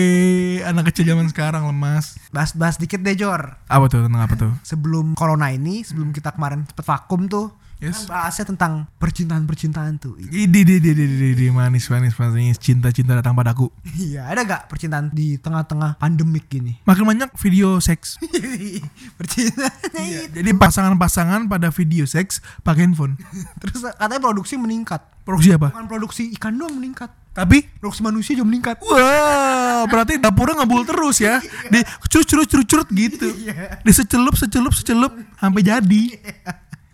anak 0.64 0.88
kecil 0.88 1.12
zaman 1.12 1.28
sekarang 1.28 1.68
lemas. 1.68 2.16
Bahas-bahas 2.32 2.80
dikit 2.80 3.04
deh 3.04 3.12
Jor. 3.12 3.60
Apa 3.68 3.92
tuh 3.92 4.08
tentang 4.08 4.24
apa 4.24 4.34
tuh? 4.40 4.52
Sebelum 4.64 5.12
corona 5.12 5.52
ini, 5.52 5.84
sebelum 5.84 6.16
kita 6.16 6.32
kemarin 6.32 6.64
cepet 6.64 6.80
vakum 6.80 7.28
tuh, 7.28 7.52
Yes. 7.84 8.08
kan 8.08 8.16
bahasnya 8.16 8.44
tentang 8.48 8.72
percintaan-percintaan 8.96 9.92
tuh. 10.00 10.16
Idi 10.16 10.64
di 10.64 10.80
di 10.80 10.90
di 10.96 11.04
di 11.04 11.30
di 11.36 11.46
manis 11.52 11.92
manis 11.92 12.16
manis 12.16 12.56
cinta 12.56 12.88
cinta 12.88 13.12
datang 13.12 13.36
padaku. 13.36 13.68
Iya, 14.00 14.24
ada 14.24 14.40
gak 14.48 14.72
percintaan 14.72 15.12
di 15.12 15.36
tengah-tengah 15.36 16.00
pandemik 16.00 16.48
gini? 16.48 16.80
Makin 16.88 17.04
banyak 17.04 17.30
video 17.36 17.76
seks. 17.84 18.16
percintaan 19.20 19.72
Iya, 20.00 20.32
Jadi 20.32 20.50
pasangan-pasangan 20.56 21.44
pada 21.46 21.68
video 21.68 22.08
seks 22.08 22.40
pakai 22.64 22.88
handphone. 22.88 23.20
Terus 23.60 23.84
katanya 23.84 24.20
produksi 24.20 24.56
meningkat. 24.56 25.04
Produksi 25.24 25.56
apa? 25.56 25.72
Bukan 25.72 25.88
produksi 25.88 26.22
ikan 26.36 26.56
doang 26.56 26.76
meningkat. 26.76 27.08
Tapi 27.34 27.66
Produksi 27.82 28.00
manusia 28.06 28.32
juga 28.38 28.46
meningkat. 28.46 28.76
Wah, 28.86 29.84
berarti 29.90 30.22
dapurnya 30.22 30.62
ngebul 30.62 30.86
terus 30.86 31.18
ya. 31.18 31.42
Di 31.72 31.82
curut 32.08 32.24
curut 32.24 32.46
curut 32.46 32.66
curut 32.70 32.88
gitu. 32.94 33.28
Iya. 33.42 33.82
Di 33.82 33.92
secelup 33.92 34.38
secelup 34.38 34.72
secelup 34.72 35.12
sampai 35.36 35.60
jadi. 35.66 36.02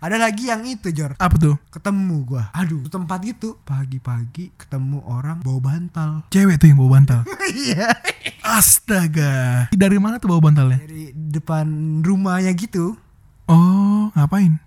Ada 0.01 0.17
lagi 0.17 0.49
yang 0.49 0.65
itu 0.65 0.89
Jor. 0.89 1.13
Apa 1.21 1.37
tuh? 1.37 1.61
Ketemu 1.69 2.25
gua. 2.25 2.49
Aduh, 2.57 2.89
tempat 2.89 3.21
gitu 3.21 3.61
pagi-pagi 3.61 4.49
ketemu 4.57 4.97
orang 5.05 5.45
bawa 5.45 5.61
bantal. 5.61 6.25
Cewek 6.33 6.57
tuh 6.57 6.73
yang 6.73 6.81
bawa 6.81 6.97
bantal. 6.97 7.21
Iya. 7.51 7.93
Astaga. 8.41 9.69
Dari 9.69 10.01
mana 10.01 10.17
tuh 10.17 10.33
bawa 10.33 10.49
bantalnya? 10.49 10.81
Dari 10.81 11.13
depan 11.13 12.01
rumahnya 12.01 12.49
gitu. 12.57 12.97
Oh, 13.45 14.09
ngapain? 14.17 14.57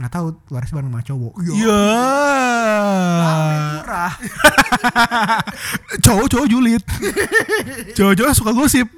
Nggak 0.00 0.12
tahu 0.16 0.32
waris 0.48 0.72
bareng 0.72 0.88
sama 0.88 1.04
cowok. 1.04 1.34
Iya. 1.44 1.52
Ya. 1.60 1.84
Murah. 3.76 4.12
Cowok-cowok 6.08 6.46
julid. 6.48 6.80
Cowok-cowok 8.00 8.32
suka 8.32 8.52
gosip. 8.56 8.88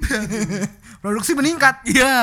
Produksi 1.03 1.35
meningkat. 1.35 1.83
Iya. 1.83 2.15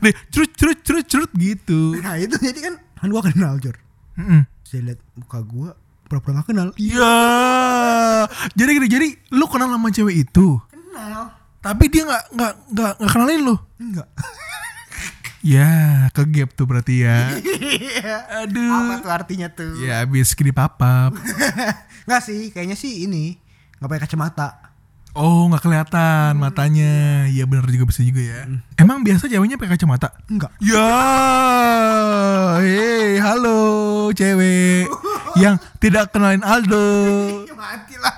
Nih, 0.00 0.16
curut 0.32 0.48
curut 0.56 0.78
curut 0.80 1.04
curut 1.04 1.30
gitu. 1.36 1.92
Nah 2.00 2.16
itu 2.16 2.40
jadi 2.40 2.56
kan 2.56 2.74
kan 2.80 3.08
gua 3.12 3.20
kenal 3.20 3.60
Jor. 3.60 3.76
Mm-mm. 4.16 4.48
Saya 4.64 4.80
lihat 4.88 5.00
muka 5.12 5.44
gua 5.44 5.76
pura-pura 6.08 6.40
gak 6.40 6.48
kenal. 6.48 6.72
Iya. 6.74 7.12
Jadi 8.52 8.70
gini, 8.72 8.88
jadi 8.88 9.08
lu 9.30 9.44
kenal 9.44 9.68
sama 9.68 9.88
cewek 9.88 10.24
itu, 10.24 10.56
Kenal. 10.68 11.36
tapi 11.60 11.88
dia 11.88 12.04
nggak 12.04 12.24
nggak 12.32 12.52
nggak 12.72 12.92
nggak 12.96 13.10
kenalin 13.12 13.40
lu. 13.44 13.56
Enggak. 13.76 14.08
Ya, 15.42 15.68
ke 16.14 16.22
gap 16.30 16.54
tuh 16.54 16.70
berarti 16.70 17.02
ya. 17.02 17.34
Apa 17.34 18.46
Aduh. 18.46 19.02
tuh 19.02 19.10
artinya 19.10 19.50
tuh? 19.50 19.74
Ya 19.82 20.00
habis 20.00 20.32
kini 20.32 20.54
papap. 20.54 21.18
Enggak 22.06 22.22
sih, 22.30 22.54
kayaknya 22.54 22.78
sih 22.78 23.04
ini 23.04 23.36
nggak 23.76 23.88
pakai 23.90 24.02
kacamata. 24.06 24.61
Oh, 25.12 25.44
nggak 25.52 25.60
kelihatan 25.60 26.40
matanya. 26.40 27.28
Iya 27.28 27.44
benar 27.44 27.68
juga 27.68 27.84
bisa 27.84 28.00
juga 28.00 28.24
ya. 28.24 28.48
Emang 28.80 29.04
biasa 29.04 29.28
ceweknya 29.28 29.60
pakai 29.60 29.76
kacamata? 29.76 30.08
Enggak. 30.24 30.48
Ya, 30.64 30.88
hei, 32.56 33.20
halo 33.20 34.08
cewek 34.16 34.88
yang 35.42 35.60
tidak 35.76 36.16
kenalin 36.16 36.40
Aldo. 36.40 36.88
Ya 37.48 37.54
mati 37.60 37.94
lah. 38.00 38.16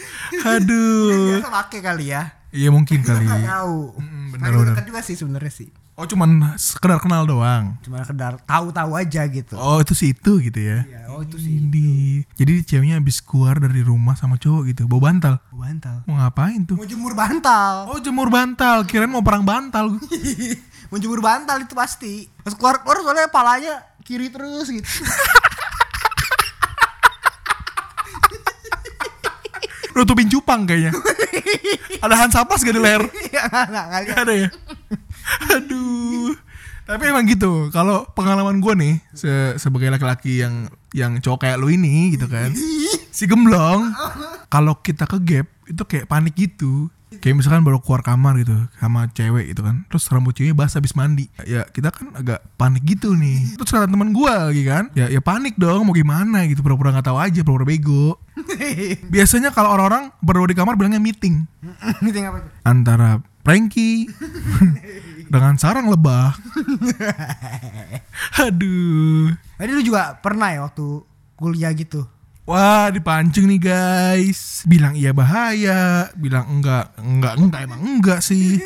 Aduh. 0.56 1.44
Biasa 1.44 1.52
pakai 1.52 1.80
kali 1.84 2.04
ya. 2.08 2.32
Iya 2.56 2.72
mungkin 2.72 3.04
kali. 3.04 3.28
Tahu. 3.28 4.00
Mm, 4.00 4.24
Benar 4.40 4.50
benar, 4.56 4.74
juga 4.88 5.00
sih 5.04 5.20
sebenarnya 5.20 5.52
sih. 5.52 5.68
Oh, 5.98 6.08
cuman 6.08 6.56
sekedar 6.56 6.96
kenal 7.02 7.28
doang. 7.28 7.76
Cuma 7.84 8.00
sekedar 8.00 8.40
tahu-tahu 8.48 8.96
aja 8.96 9.20
gitu. 9.28 9.52
Oh, 9.58 9.84
itu 9.84 9.92
sih 9.92 10.16
itu 10.16 10.40
gitu 10.40 10.56
ya. 10.56 10.86
Iya, 10.88 11.12
oh 11.12 11.20
itu 11.20 11.36
sih. 11.36 11.60
Ini. 11.60 12.24
Jadi 12.38 12.52
ceweknya 12.64 12.96
habis 12.96 13.20
keluar 13.20 13.60
dari 13.60 13.84
rumah 13.84 14.16
sama 14.16 14.40
cowok 14.40 14.72
gitu, 14.72 14.88
bawa 14.88 15.12
bantal. 15.12 15.34
Bantal. 15.52 15.96
Mau 16.08 16.16
ngapain 16.16 16.64
tuh? 16.64 16.80
Mau 16.80 16.88
jemur 16.88 17.12
bantal. 17.12 17.92
Oh 17.92 18.00
jemur 18.00 18.32
bantal, 18.32 18.88
kirain 18.88 19.12
mau 19.12 19.20
perang 19.20 19.44
bantal. 19.44 20.00
Mau 20.90 20.98
jemur 20.98 21.22
bantal 21.22 21.62
itu 21.62 21.70
pasti. 21.70 22.26
Pas 22.42 22.50
keluar 22.50 22.82
keluar 22.82 22.98
soalnya 23.06 23.30
palanya 23.30 23.78
kiri 24.02 24.26
terus 24.26 24.66
gitu. 24.66 24.82
Nutupin 29.94 30.26
cupang 30.26 30.66
kayaknya. 30.66 30.90
Ada 32.04 32.14
Hansapas 32.26 32.64
gak 32.64 32.74
di 32.74 32.82
leher? 32.82 33.06
Iya 33.30 33.42
nggak 33.46 33.66
nggak 33.70 33.86
lihat. 33.86 34.08
Gak 34.08 34.18
ada 34.24 34.34
ya? 34.34 34.48
Aduh. 35.56 36.34
Tapi 36.82 37.02
emang 37.06 37.22
gitu, 37.22 37.70
kalau 37.70 38.02
pengalaman 38.12 38.58
gue 38.58 38.74
nih 38.74 38.94
se- 39.12 39.54
sebagai 39.56 39.86
laki-laki 39.88 40.42
yang 40.42 40.66
yang 40.90 41.18
cowok 41.18 41.46
kayak 41.46 41.56
lu 41.56 41.70
ini 41.70 42.14
gitu 42.14 42.26
kan, 42.26 42.50
si 43.14 43.24
gemblong, 43.24 43.94
kalau 44.46 44.74
kita 44.76 45.06
ke 45.06 45.18
gap 45.20 45.46
itu 45.64 45.82
kayak 45.84 46.06
panik 46.06 46.34
gitu. 46.34 46.90
Kayak 47.12 47.42
misalkan 47.42 47.62
baru 47.62 47.78
keluar 47.78 48.02
kamar 48.02 48.38
gitu 48.38 48.54
sama 48.76 49.06
cewek 49.08 49.50
gitu 49.50 49.62
kan, 49.62 49.82
terus 49.86 50.06
rambut 50.06 50.30
ceweknya 50.30 50.54
basah 50.56 50.78
habis 50.78 50.94
mandi. 50.94 51.26
Ya 51.42 51.62
kita 51.64 51.90
kan 51.90 52.10
agak 52.12 52.38
panik 52.54 52.82
gitu 52.82 53.14
nih. 53.14 53.54
Terus 53.54 53.66
kata 53.68 53.86
teman 53.86 54.10
gue 54.10 54.30
lagi 54.30 54.62
kan, 54.62 54.90
ya 54.92 55.06
ya 55.06 55.18
panik 55.18 55.54
dong 55.54 55.86
mau 55.86 55.94
gimana 55.94 56.46
gitu, 56.46 56.58
pura-pura 56.60 56.90
nggak 56.90 57.06
tahu 57.06 57.18
aja, 57.18 57.42
pura-pura 57.42 57.66
bego. 57.66 58.14
Biasanya 59.14 59.50
kalau 59.50 59.74
orang 59.74 60.10
berdua 60.18 60.46
di 60.46 60.54
kamar 60.54 60.74
bilangnya 60.74 60.98
meeting 60.98 61.46
Meeting 61.98 62.24
apa 62.26 62.38
tuh? 62.40 62.50
antara 62.62 63.08
Frankie 63.42 64.06
dengan 65.30 65.54
sarang 65.54 65.86
lebah. 65.86 66.34
Aduh. 68.44 69.30
Tadi 69.54 69.70
lu 69.70 69.82
juga 69.86 70.18
pernah 70.18 70.50
ya 70.50 70.66
waktu 70.66 71.06
kuliah 71.38 71.70
gitu. 71.72 72.02
Wah, 72.50 72.90
dipancing 72.90 73.46
nih 73.46 73.62
guys. 73.62 74.66
Bilang 74.66 74.98
iya 74.98 75.14
bahaya, 75.14 76.10
bilang 76.18 76.50
enggak, 76.50 76.98
enggak, 76.98 77.38
enggak 77.38 77.60
emang 77.62 77.80
enggak 77.80 78.20
sih. 78.26 78.58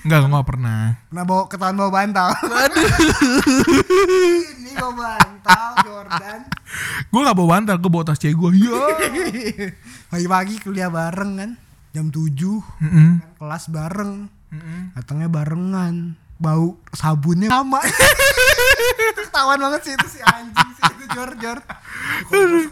Enggak, 0.00 0.32
enggak 0.32 0.46
pernah. 0.48 0.96
Pernah 1.12 1.24
bawa 1.28 1.42
ketahuan 1.44 1.76
bawa 1.76 1.90
bantal. 1.92 2.32
Aduh. 2.32 2.88
Ini 4.56 4.72
bawa 4.80 4.92
bantal 4.96 5.70
Jordan. 5.84 6.40
Gue 7.12 7.20
gak 7.20 7.36
bawa 7.36 7.48
bantal, 7.52 7.76
gue 7.76 7.90
bawa 7.92 8.04
tas 8.08 8.16
cewek 8.16 8.36
gue. 8.40 8.64
Ya. 8.64 8.80
Pagi-pagi 10.08 10.56
kuliah 10.64 10.88
bareng 10.88 11.32
kan. 11.36 11.50
Jam 11.92 12.08
7 12.08 12.32
Mm-mm. 12.80 13.10
kelas 13.36 13.68
bareng. 13.68 14.39
Mm-mm. 14.50 14.94
Datangnya 14.98 15.28
barengan. 15.30 16.18
Bau 16.40 16.80
sabunnya 16.94 17.52
sama. 17.52 17.80
Ketahuan 19.30 19.60
banget 19.60 19.80
sih 19.86 19.92
itu 19.94 20.08
si 20.08 20.20
anjing 20.24 20.70
sih 20.74 20.84
itu 20.96 21.04
Jor 21.12 21.30
Jor. 21.36 21.58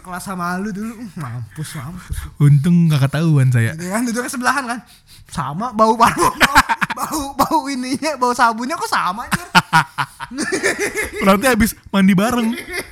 Kelas 0.01 0.23
sama 0.25 0.57
lu 0.57 0.73
dulu, 0.73 0.97
uh, 0.97 1.09
mampus 1.15 1.77
mampus. 1.77 2.17
Untung 2.41 2.89
gak 2.89 3.07
ketahuan 3.07 3.53
saya. 3.53 3.77
Gitu 3.77 3.87
kan 3.93 4.01
duduknya 4.03 4.31
sebelahan 4.31 4.63
kan. 4.65 4.79
Sama 5.29 5.69
bau 5.77 5.93
parfum, 5.93 6.33
bau, 6.33 6.57
bau 6.97 7.21
bau 7.37 7.59
ininya, 7.69 8.17
bau 8.17 8.33
sabunnya 8.33 8.73
kok 8.73 8.89
sama 8.89 9.29
Jor. 9.29 9.47
Berarti 11.23 11.45
habis 11.45 11.71
mandi 11.93 12.13
bareng. 12.17 12.49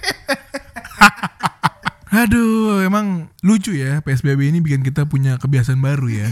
Aduh, 2.07 2.79
emang 2.87 3.27
lucu 3.43 3.75
ya 3.75 3.99
PSBB 3.99 4.47
ini 4.47 4.63
bikin 4.63 4.79
kita 4.79 5.03
punya 5.03 5.35
kebiasaan 5.35 5.79
baru 5.83 6.07
ya. 6.07 6.27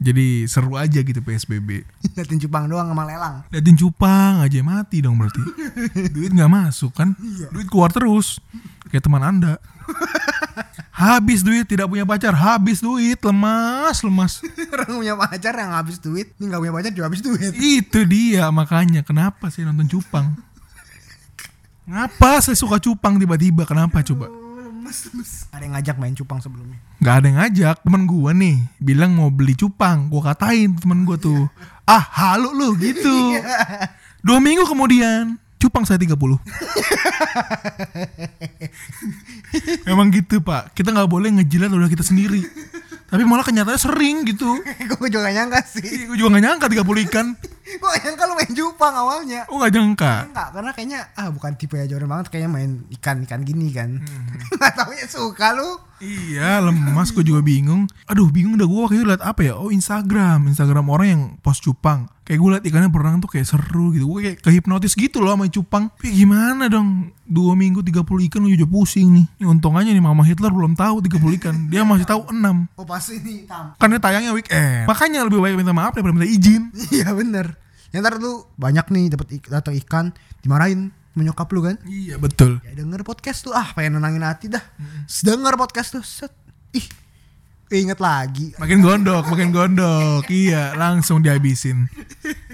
Jadi 0.00 0.48
seru 0.48 0.80
aja 0.80 1.04
gitu 1.04 1.20
PSBB. 1.20 1.84
Liatin 2.16 2.40
cupang 2.40 2.64
doang 2.64 2.88
sama 2.88 3.04
lelang. 3.04 3.44
Liatin 3.52 3.76
cupang 3.76 4.40
aja 4.40 4.58
mati 4.64 5.04
dong 5.04 5.20
berarti. 5.20 5.42
Duit 6.16 6.32
nggak 6.32 6.48
masuk 6.48 6.96
kan? 6.96 7.12
Duit 7.52 7.68
keluar 7.68 7.92
terus. 7.92 8.40
Kayak 8.88 9.04
teman 9.04 9.20
anda. 9.20 9.60
Habis 10.98 11.46
duit, 11.46 11.62
tidak 11.62 11.86
punya 11.86 12.02
pacar, 12.02 12.34
habis 12.34 12.82
duit, 12.82 13.14
lemas, 13.22 14.02
lemas. 14.02 14.42
Orang 14.74 14.98
punya 14.98 15.14
pacar 15.14 15.54
yang 15.54 15.70
habis 15.70 16.02
duit, 16.02 16.34
ini 16.42 16.50
gak 16.50 16.58
punya 16.58 16.74
pacar 16.74 16.90
juga 16.90 17.06
habis 17.06 17.22
duit. 17.22 17.54
Itu 17.54 18.02
dia 18.02 18.50
makanya 18.50 19.06
kenapa 19.06 19.46
saya 19.46 19.70
nonton 19.70 19.86
cupang? 19.86 20.34
Ngapa 21.94 22.42
saya 22.42 22.58
suka 22.58 22.82
cupang 22.82 23.14
tiba-tiba? 23.14 23.62
Kenapa 23.62 24.02
coba? 24.02 24.47
Lemes, 24.88 25.04
lemes. 25.12 25.32
Ada 25.52 25.62
yang 25.68 25.76
ngajak 25.76 25.96
main 26.00 26.16
cupang 26.16 26.40
sebelumnya. 26.40 26.80
Gak 27.04 27.20
ada 27.20 27.26
yang 27.28 27.36
ngajak. 27.44 27.76
Temen 27.84 28.08
gua 28.08 28.32
nih 28.32 28.56
Bilang 28.80 29.12
mau 29.12 29.28
beli 29.28 29.52
cupang. 29.52 30.08
Gua 30.08 30.32
katain 30.32 30.80
temen 30.80 31.04
gua 31.04 31.20
tuh. 31.20 31.44
Ah 31.84 32.00
halu 32.00 32.56
lu 32.56 32.72
gitu. 32.80 33.36
Dua 34.24 34.40
minggu 34.40 34.64
kemudian 34.64 35.36
Cupang 35.60 35.84
saya 35.84 36.00
30 36.00 36.16
Memang 39.92 40.08
gitu 40.08 40.40
pak. 40.40 40.72
Kita 40.72 40.88
gak 40.88 41.04
boleh 41.04 41.36
ngejilat 41.36 41.68
udah 41.68 41.92
kita 41.92 42.00
sendiri 42.00 42.48
Tapi 43.08 43.24
malah 43.24 43.40
kenyataannya 43.40 43.80
sering 43.80 44.20
gitu 44.28 44.60
Gue 45.00 45.08
juga 45.08 45.28
gak 45.28 45.34
nyangka 45.34 45.60
sih. 45.64 46.04
Gue 46.04 46.16
juga 46.20 46.36
gak 46.36 46.44
nyangka 46.44 46.66
30 46.68 47.06
ikan 47.08 47.26
Gue 47.80 47.88
gak 47.88 48.02
nyangka 48.04 48.22
lu 48.28 48.34
main 48.36 48.52
cupang 48.52 48.94
awalnya. 48.94 49.40
Oh 49.48 49.56
gak 49.56 49.72
nyangka 49.72 50.12
Enggak, 50.28 50.48
karena 50.52 50.70
kayaknya 50.76 51.00
ah 51.16 51.28
bukan 51.32 51.52
tipe 51.56 51.80
ya 51.80 51.88
Jordan 51.88 52.08
banget 52.12 52.26
kayaknya 52.28 52.50
main 52.52 52.70
ikan-ikan 53.00 53.40
gini 53.48 53.72
kan. 53.72 53.96
Gak 54.60 54.72
tau 54.76 54.92
ya 54.92 55.08
suka 55.08 55.56
lu. 55.56 55.87
Iya 55.98 56.62
lemas 56.62 57.10
gue 57.10 57.26
juga 57.26 57.42
bingung. 57.42 57.90
Aduh 58.06 58.30
bingung 58.30 58.54
dah 58.54 58.66
gue 58.66 58.78
waktu 58.78 59.02
itu 59.02 59.06
liat 59.06 59.22
apa 59.22 59.40
ya? 59.42 59.54
Oh 59.58 59.70
Instagram. 59.74 60.46
Instagram 60.46 60.86
orang 60.86 61.06
yang 61.08 61.22
post 61.42 61.66
cupang. 61.66 62.06
Kayak 62.22 62.38
gue 62.38 62.50
liat 62.54 62.64
ikannya 62.68 62.90
berenang 62.92 63.18
tuh 63.18 63.30
kayak 63.30 63.46
seru 63.48 63.90
gitu. 63.90 64.06
Gue 64.06 64.20
kayak 64.30 64.38
kehipnotis 64.44 64.94
gitu 64.94 65.18
loh 65.18 65.34
sama 65.34 65.50
cupang. 65.50 65.90
Tapi 65.98 66.14
gimana 66.14 66.70
dong? 66.70 67.10
Dua 67.28 67.52
minggu 67.52 67.84
30 67.84 68.04
ikan 68.30 68.40
lu 68.40 68.54
udah 68.54 68.70
pusing 68.70 69.08
nih. 69.12 69.26
Ini 69.42 69.44
untung 69.50 69.76
aja 69.76 69.90
nih 69.90 70.00
Mama 70.00 70.22
Hitler 70.24 70.54
belum 70.54 70.78
tahu 70.78 71.02
30 71.04 71.38
ikan. 71.42 71.54
Dia 71.68 71.82
masih 71.84 72.08
tahu 72.08 72.30
6 72.30 72.78
Oh 72.78 72.86
pas 72.86 73.04
ini 73.10 73.44
tam. 73.44 73.74
Kan 73.76 73.88
dia 73.92 74.00
tayangnya 74.00 74.32
weekend. 74.32 74.86
Makanya 74.86 75.26
lebih 75.26 75.42
baik 75.42 75.58
minta 75.58 75.74
maaf 75.74 75.92
daripada 75.92 76.14
minta 76.14 76.28
izin. 76.28 76.72
Iya 76.88 77.12
bener. 77.12 77.58
Yang 77.88 78.00
ntar 78.04 78.14
lu 78.20 78.44
banyak 78.60 78.86
nih 78.92 79.04
dapat 79.16 79.26
ik 79.40 79.44
datang 79.48 79.74
ikan 79.80 80.12
dimarahin 80.44 80.92
menyokap 81.18 81.50
lu 81.50 81.66
kan. 81.66 81.76
Iya 81.84 82.16
betul 82.16 82.62
Ya 82.62 82.78
denger 82.78 83.02
podcast 83.02 83.42
tuh 83.42 83.52
ah 83.52 83.74
pengen 83.74 83.98
nenangin 83.98 84.22
hati 84.22 84.46
dah. 84.46 84.62
Denger 85.26 85.58
podcast 85.58 85.98
tuh 85.98 86.04
set. 86.06 86.30
Ih. 86.72 86.86
Ingat 87.68 88.00
lagi. 88.00 88.56
Makin 88.56 88.80
gondok, 88.80 89.28
makin 89.28 89.52
gondok 89.52 90.24
Iya 90.32 90.72
langsung 90.72 91.20
dihabisin 91.20 91.84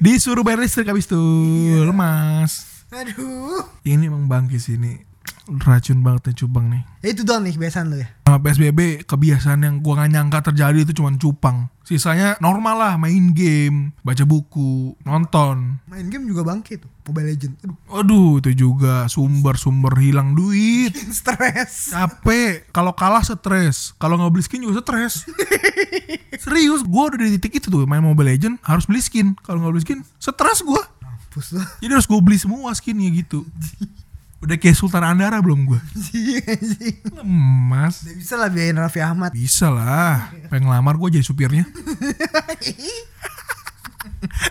Disuruh 0.02 0.42
bayar 0.42 0.66
listrik 0.66 0.90
habis 0.90 1.06
tuh 1.06 1.86
Lemas 1.86 2.82
Aduh. 2.90 3.62
Ini 3.86 4.10
emang 4.10 4.26
bangkis 4.26 4.74
ini 4.74 5.13
Racun 5.44 6.00
banget 6.00 6.32
nih 6.32 6.36
cupang 6.40 6.66
nih 6.72 6.82
Ya 7.04 7.12
itu 7.12 7.20
doang 7.20 7.44
nih 7.44 7.52
kebiasaan 7.52 7.92
lu 7.92 8.00
ya. 8.00 8.08
Sama 8.24 8.40
PSBB 8.40 9.04
kebiasaan 9.04 9.60
yang 9.60 9.84
gua 9.84 10.00
gak 10.00 10.10
nyangka 10.16 10.38
terjadi 10.48 10.88
itu 10.88 10.96
cuma 10.96 11.12
cupang. 11.20 11.68
Sisanya 11.84 12.40
normal 12.40 12.80
lah, 12.80 12.94
main 12.96 13.36
game, 13.36 13.92
baca 14.00 14.24
buku, 14.24 14.96
nonton. 15.04 15.84
Main 15.84 16.08
game 16.08 16.24
juga 16.24 16.48
bangke 16.48 16.80
tuh. 16.80 16.88
Mobile 17.04 17.36
Legend. 17.36 17.60
Aduh. 17.60 17.76
Aduh, 18.00 18.32
itu 18.40 18.50
juga 18.56 19.04
sumber-sumber 19.12 19.92
hilang 20.00 20.32
duit. 20.32 20.96
Stres. 21.20 21.92
Capek, 21.92 22.72
kalau 22.72 22.96
kalah 22.96 23.20
stres, 23.20 23.92
kalau 24.00 24.16
nggak 24.16 24.32
beli 24.32 24.44
skin 24.48 24.64
juga 24.64 24.80
stres. 24.80 25.28
Serius, 26.44 26.80
gua 26.88 27.12
udah 27.12 27.20
di 27.20 27.36
titik 27.36 27.60
itu 27.60 27.68
tuh 27.68 27.84
main 27.84 28.00
Mobile 28.00 28.32
Legend 28.32 28.56
harus 28.64 28.88
beli 28.88 29.04
skin. 29.04 29.36
Kalau 29.44 29.60
nggak 29.60 29.72
beli 29.76 29.84
skin, 29.84 30.00
stres 30.16 30.64
gua. 30.64 30.80
Mampus. 31.04 31.52
Jadi 31.84 31.92
harus 31.92 32.08
gua 32.08 32.24
beli 32.24 32.40
semua 32.40 32.72
skinnya 32.72 33.12
gitu. 33.12 33.44
Udah 34.44 34.60
kayak 34.60 34.76
Sultan 34.76 35.00
Andara 35.00 35.40
belum 35.40 35.64
gua. 35.64 35.80
Lemas. 37.16 38.04
Udah 38.04 38.14
bisa 38.20 38.34
lah 38.36 38.52
biayain 38.52 38.76
Raffi 38.76 39.00
Ahmad. 39.00 39.32
Bisa 39.32 39.72
lah. 39.72 40.28
Pengen 40.52 40.68
ngelamar 40.68 41.00
gue 41.00 41.16
jadi 41.16 41.24
supirnya. 41.24 41.64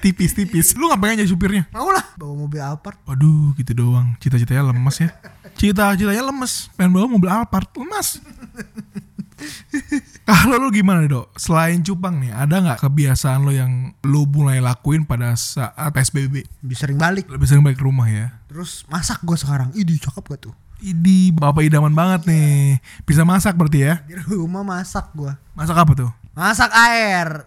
Tipis-tipis. 0.01 0.73
Lu 0.73 0.89
gak 0.89 0.97
pengen 0.97 1.21
jadi 1.21 1.29
supirnya? 1.29 1.63
Mau 1.69 1.93
lah 1.93 2.01
bawa 2.17 2.33
mobil 2.33 2.57
Alphard. 2.57 2.97
Waduh 3.05 3.53
gitu 3.53 3.77
doang. 3.77 4.17
Cita-citanya 4.17 4.73
lemes 4.73 4.97
ya. 4.97 5.13
Cita-citanya 5.61 6.25
lemes. 6.25 6.73
Pengen 6.73 6.91
bawa 6.97 7.05
mobil 7.05 7.29
Alphard. 7.29 7.69
Lemes. 7.77 8.17
Kalau 10.23 10.55
lu 10.55 10.71
gimana 10.71 11.03
dok? 11.03 11.35
Selain 11.35 11.83
cupang 11.83 12.15
nih, 12.23 12.31
ada 12.31 12.63
nggak 12.63 12.79
kebiasaan 12.79 13.43
lo 13.43 13.51
yang 13.51 13.91
lu 14.07 14.23
mulai 14.23 14.63
lakuin 14.63 15.03
pada 15.03 15.35
saat 15.35 15.91
PSBB? 15.91 16.47
Lebih 16.63 16.77
sering 16.79 16.95
balik. 16.95 17.27
Lebih 17.27 17.43
sering 17.43 17.59
balik 17.59 17.83
ke 17.83 17.83
rumah 17.83 18.07
ya? 18.07 18.31
Terus 18.47 18.87
masak 18.87 19.19
gue 19.19 19.35
sekarang. 19.35 19.75
Ih 19.75 19.83
cakep 19.83 20.23
gak 20.23 20.39
tuh? 20.47 20.55
Idi, 20.79 21.35
bapak 21.35 21.67
idaman 21.67 21.91
banget 21.91 22.23
nih. 22.23 22.79
Bisa 23.03 23.27
masak 23.27 23.59
berarti 23.59 23.83
ya? 23.83 23.99
Di 24.07 24.15
rumah 24.31 24.63
masak 24.63 25.11
gue. 25.11 25.31
Masak 25.59 25.75
apa 25.75 25.91
tuh? 25.91 26.11
Masak 26.31 26.71
air. 26.71 27.43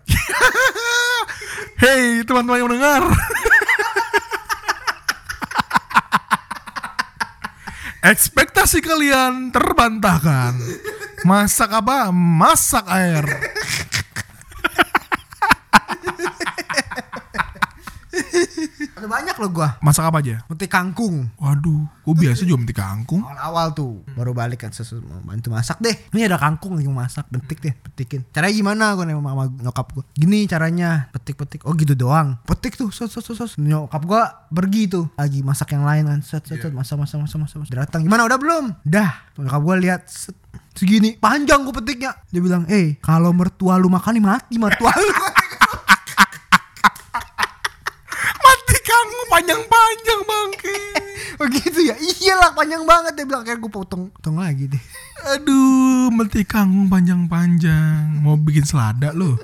Hei 1.80 2.24
teman-teman 2.28 2.60
yang 2.60 2.68
mendengar 2.68 3.02
Ekspektasi 8.06 8.78
kalian 8.86 9.50
terbantahkan 9.50 10.54
Masak 11.26 11.74
apa? 11.74 12.14
Masak 12.14 12.86
air 12.86 13.26
Ada 18.96 19.12
banyak 19.12 19.36
loh 19.36 19.50
gua. 19.52 19.76
Masak 19.84 20.08
apa 20.08 20.24
aja? 20.24 20.40
Metik 20.48 20.72
kangkung. 20.72 21.28
Waduh, 21.36 21.84
gue 21.84 22.14
biasa 22.16 22.48
juga 22.48 22.64
menti 22.64 22.72
kangkung. 22.72 23.20
Awal-awal 23.20 23.76
tuh 23.76 24.00
baru 24.16 24.32
balik 24.32 24.64
kan 24.64 24.72
sesu 24.72 25.04
mau 25.04 25.20
bantu 25.20 25.52
masak 25.52 25.76
deh. 25.84 25.92
Ini 26.16 26.32
ada 26.32 26.40
kangkung 26.40 26.80
lagi 26.80 26.88
mau 26.88 27.04
masak, 27.04 27.28
petik 27.28 27.60
deh, 27.60 27.76
petikin. 27.76 28.24
Caranya 28.32 28.56
gimana 28.56 28.96
gue 28.96 29.04
nanya 29.04 29.20
sama 29.20 29.52
nyokap 29.52 29.86
gue. 29.92 30.04
Gini 30.16 30.48
caranya, 30.48 31.12
petik-petik. 31.12 31.68
Oh 31.68 31.76
gitu 31.76 31.92
doang. 31.92 32.40
Petik 32.48 32.80
tuh, 32.80 32.88
sos 32.88 33.12
sos 33.12 33.28
sos. 33.28 33.60
Nyokap 33.60 34.00
gue 34.00 34.22
pergi 34.48 34.88
tuh 34.88 35.12
lagi 35.20 35.44
masak 35.44 35.76
yang 35.76 35.84
lain 35.84 36.08
kan. 36.08 36.20
Set 36.24 36.48
set 36.48 36.64
set 36.64 36.72
masak 36.72 36.96
masak 36.96 37.20
masak 37.20 37.36
masak. 37.36 37.56
masak. 37.60 37.76
Dia 37.76 37.84
Datang 37.84 38.00
gimana 38.00 38.24
udah 38.24 38.40
belum? 38.40 38.64
Dah. 38.80 39.12
Nyokap 39.36 39.60
gue 39.60 39.76
lihat 39.84 40.08
set. 40.08 40.32
segini 40.72 41.16
panjang 41.20 41.64
gue 41.64 41.72
petiknya. 41.72 42.16
Dia 42.28 42.40
bilang, 42.40 42.64
"Eh, 42.68 42.96
kalau 43.00 43.32
mertua 43.32 43.76
lu 43.76 43.92
makan 43.92 44.12
nih 44.16 44.24
mati 44.24 44.56
mertua 44.56 44.92
lu." 44.92 45.08
Mati 48.36 48.76
kangkung 48.82 49.25
panjang-panjang 49.36 50.20
bangke. 50.24 50.76
oh 51.40 51.46
gitu 51.52 51.80
ya? 51.84 51.94
Iyalah 52.00 52.56
panjang 52.56 52.82
banget 52.88 53.12
dia 53.20 53.24
bilang 53.28 53.44
kayak 53.44 53.60
gue 53.60 53.68
potong 53.68 54.08
potong 54.08 54.40
lagi 54.40 54.72
deh. 54.72 54.82
Aduh, 55.36 56.08
menti 56.08 56.40
kangkung 56.48 56.88
panjang-panjang. 56.88 58.24
Mau 58.24 58.40
bikin 58.40 58.64
selada 58.64 59.12
lo. 59.12 59.36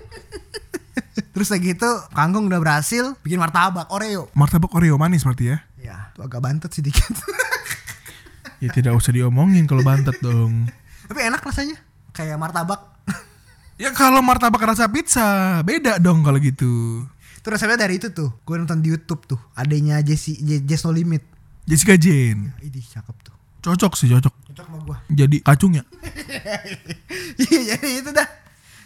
Terus 1.37 1.49
lagi 1.52 1.76
itu 1.76 1.90
kangkung 2.16 2.49
udah 2.49 2.61
berhasil 2.61 3.16
bikin 3.20 3.37
martabak 3.37 3.92
Oreo. 3.92 4.32
Martabak 4.32 4.72
Oreo 4.72 4.96
manis 4.96 5.25
berarti 5.28 5.52
ya? 5.52 5.58
Ya, 5.82 5.96
tuh 6.16 6.25
agak 6.25 6.40
bantet 6.40 6.72
sedikit. 6.72 7.12
Ya 8.62 8.70
tidak 8.70 8.94
usah 8.94 9.11
diomongin 9.11 9.66
kalau 9.66 9.82
bantet 9.82 10.22
dong. 10.22 10.70
Tapi 11.11 11.18
enak 11.26 11.42
rasanya. 11.42 11.82
Kayak 12.14 12.38
martabak. 12.38 12.94
Ya 13.75 13.90
kalau 13.90 14.22
martabak 14.22 14.62
rasa 14.62 14.87
pizza, 14.87 15.58
beda 15.66 15.99
dong 15.99 16.22
kalau 16.22 16.38
gitu. 16.38 17.02
Itu 17.42 17.50
resepnya 17.50 17.75
dari 17.76 17.99
itu 17.99 18.08
tuh. 18.08 18.30
Gue 18.42 18.54
nonton 18.54 18.78
di 18.78 18.88
YouTube 18.88 19.26
tuh. 19.26 19.40
Adanya 19.52 19.99
Jesse 19.99 20.38
Je- 20.38 20.62
Jess 20.62 20.87
No 20.87 20.94
Limit. 20.94 21.26
Jessica 21.66 21.99
Jane. 21.99 22.54
Ini 22.58 22.78
cakep 22.80 23.16
tuh. 23.20 23.34
Cocok 23.61 23.92
sih, 23.94 24.06
cocok. 24.08 24.34
Cocok 24.50 24.64
sama 24.64 24.78
gua. 24.82 24.96
Jadi 25.06 25.38
kacung 25.38 25.75
ya? 25.75 25.82
Iya, 27.34 27.75
jadi 27.76 27.88
itu 27.99 28.11
dah. 28.12 28.28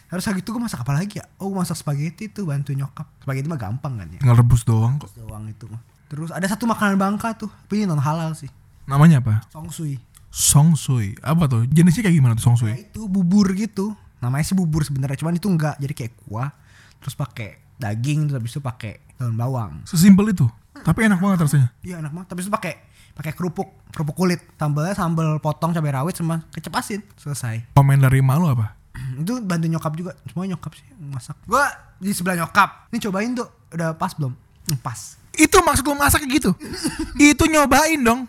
Harus 0.07 0.23
gitu 0.25 0.55
gue 0.55 0.63
masak 0.63 0.87
apa 0.87 0.95
lagi 0.95 1.19
ya? 1.19 1.27
Oh, 1.37 1.51
masak 1.51 1.75
spaghetti 1.75 2.31
tuh 2.31 2.47
bantu 2.47 2.71
nyokap. 2.73 3.05
Spaghetti 3.21 3.49
mah 3.51 3.59
gampang 3.59 3.99
kan 3.99 4.07
ya. 4.09 4.21
Tinggal 4.23 4.39
rebus 4.39 4.63
doang 4.63 4.97
kok. 4.97 5.11
Doang 5.19 5.45
itu 5.51 5.67
mah. 5.67 5.83
Terus 6.07 6.31
ada 6.31 6.47
satu 6.47 6.65
makanan 6.65 6.95
Bangka 6.95 7.35
tuh. 7.35 7.51
Tapi 7.51 7.83
ini 7.83 7.85
non 7.85 7.99
halal 7.99 8.33
sih. 8.33 8.47
Namanya 8.87 9.19
apa? 9.19 9.43
Song 9.51 9.67
sui. 9.69 9.99
Song 10.31 10.77
Sui. 10.77 11.17
Apa 11.21 11.49
tuh? 11.49 11.65
Jenisnya 11.67 12.05
kayak 12.05 12.13
gimana 12.15 12.33
tuh 12.37 12.45
Song 12.45 12.57
Ya 12.61 12.77
Sui? 12.77 12.87
itu 12.87 13.09
bubur 13.09 13.51
gitu. 13.57 13.97
Namanya 14.21 14.45
sih 14.45 14.53
bubur 14.53 14.85
sebenarnya, 14.85 15.17
cuman 15.17 15.33
itu 15.35 15.49
enggak. 15.49 15.81
Jadi 15.81 15.93
kayak 15.93 16.13
kuah 16.23 16.53
terus 17.01 17.17
pakai 17.17 17.57
daging 17.77 18.29
terus 18.29 18.37
habis 18.41 18.53
itu 18.57 18.63
pakai 18.63 18.93
daun 19.17 19.37
bawang. 19.37 19.85
Sesimpel 19.89 20.33
itu. 20.33 20.47
Tapi 20.85 21.09
enak 21.09 21.21
banget 21.21 21.49
rasanya. 21.49 21.69
Iya 21.81 22.01
enak 22.05 22.13
banget. 22.13 22.29
Tapi 22.33 22.41
itu 22.45 22.53
pakai 22.53 22.73
pakai 23.17 23.33
kerupuk, 23.33 23.69
kerupuk 23.93 24.17
kulit. 24.17 24.41
Sambalnya 24.61 24.93
sambal 24.93 25.41
potong 25.41 25.73
cabai 25.73 25.93
rawit 25.93 26.17
sama 26.17 26.45
kecap 26.53 26.77
asin. 26.81 27.01
Selesai. 27.17 27.73
Komen 27.73 28.01
dari 28.01 28.21
malu 28.21 28.49
apa? 28.53 28.77
itu 29.23 29.41
bantu 29.41 29.67
nyokap 29.69 29.93
juga. 29.97 30.13
Semua 30.29 30.45
nyokap 30.45 30.73
sih 30.77 30.87
masak. 31.01 31.37
Gua 31.49 31.65
di 31.97 32.13
sebelah 32.13 32.45
nyokap. 32.45 32.93
Ini 32.93 32.99
cobain 33.09 33.33
tuh. 33.33 33.49
Udah 33.73 33.97
pas 33.97 34.13
belum? 34.13 34.33
Hmm, 34.69 34.79
pas. 34.81 35.17
Itu 35.37 35.61
maksud 35.61 35.85
lu 35.85 35.95
masak 35.95 36.25
gitu? 36.27 36.57
itu 37.21 37.45
nyobain 37.45 38.01
dong. 38.01 38.25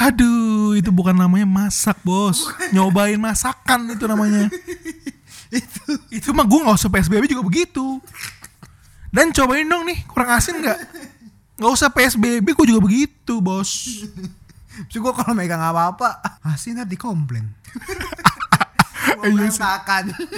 Aduh, 0.00 0.74
itu 0.74 0.90
bukan 0.90 1.14
namanya 1.14 1.46
masak, 1.46 2.00
Bos. 2.02 2.48
Nyobain 2.72 3.20
masakan 3.20 3.94
itu 3.94 4.04
namanya. 4.08 4.48
itu. 5.54 5.82
Itu 6.10 6.28
mah 6.34 6.46
gue 6.46 6.60
gak 6.66 6.76
usah 6.78 6.90
PSBB 6.90 7.30
juga 7.30 7.44
begitu. 7.46 7.98
Dan 9.14 9.30
cobain 9.30 9.66
dong 9.66 9.86
nih, 9.86 10.02
kurang 10.10 10.34
asin 10.34 10.58
nggak? 10.58 10.78
Gak 11.54 11.70
usah 11.70 11.86
PSBB, 11.86 12.50
gue 12.50 12.66
juga 12.66 12.82
begitu, 12.82 13.38
bos. 13.38 14.02
Terus 14.90 14.98
gue 14.98 15.12
kalau 15.14 15.38
megang 15.38 15.62
apa-apa, 15.62 16.18
asin 16.42 16.74
ntar 16.74 16.90
dikomplain. 16.90 17.46
Gua 19.14 19.30
Iya 19.30 19.48
sih. 19.48 19.62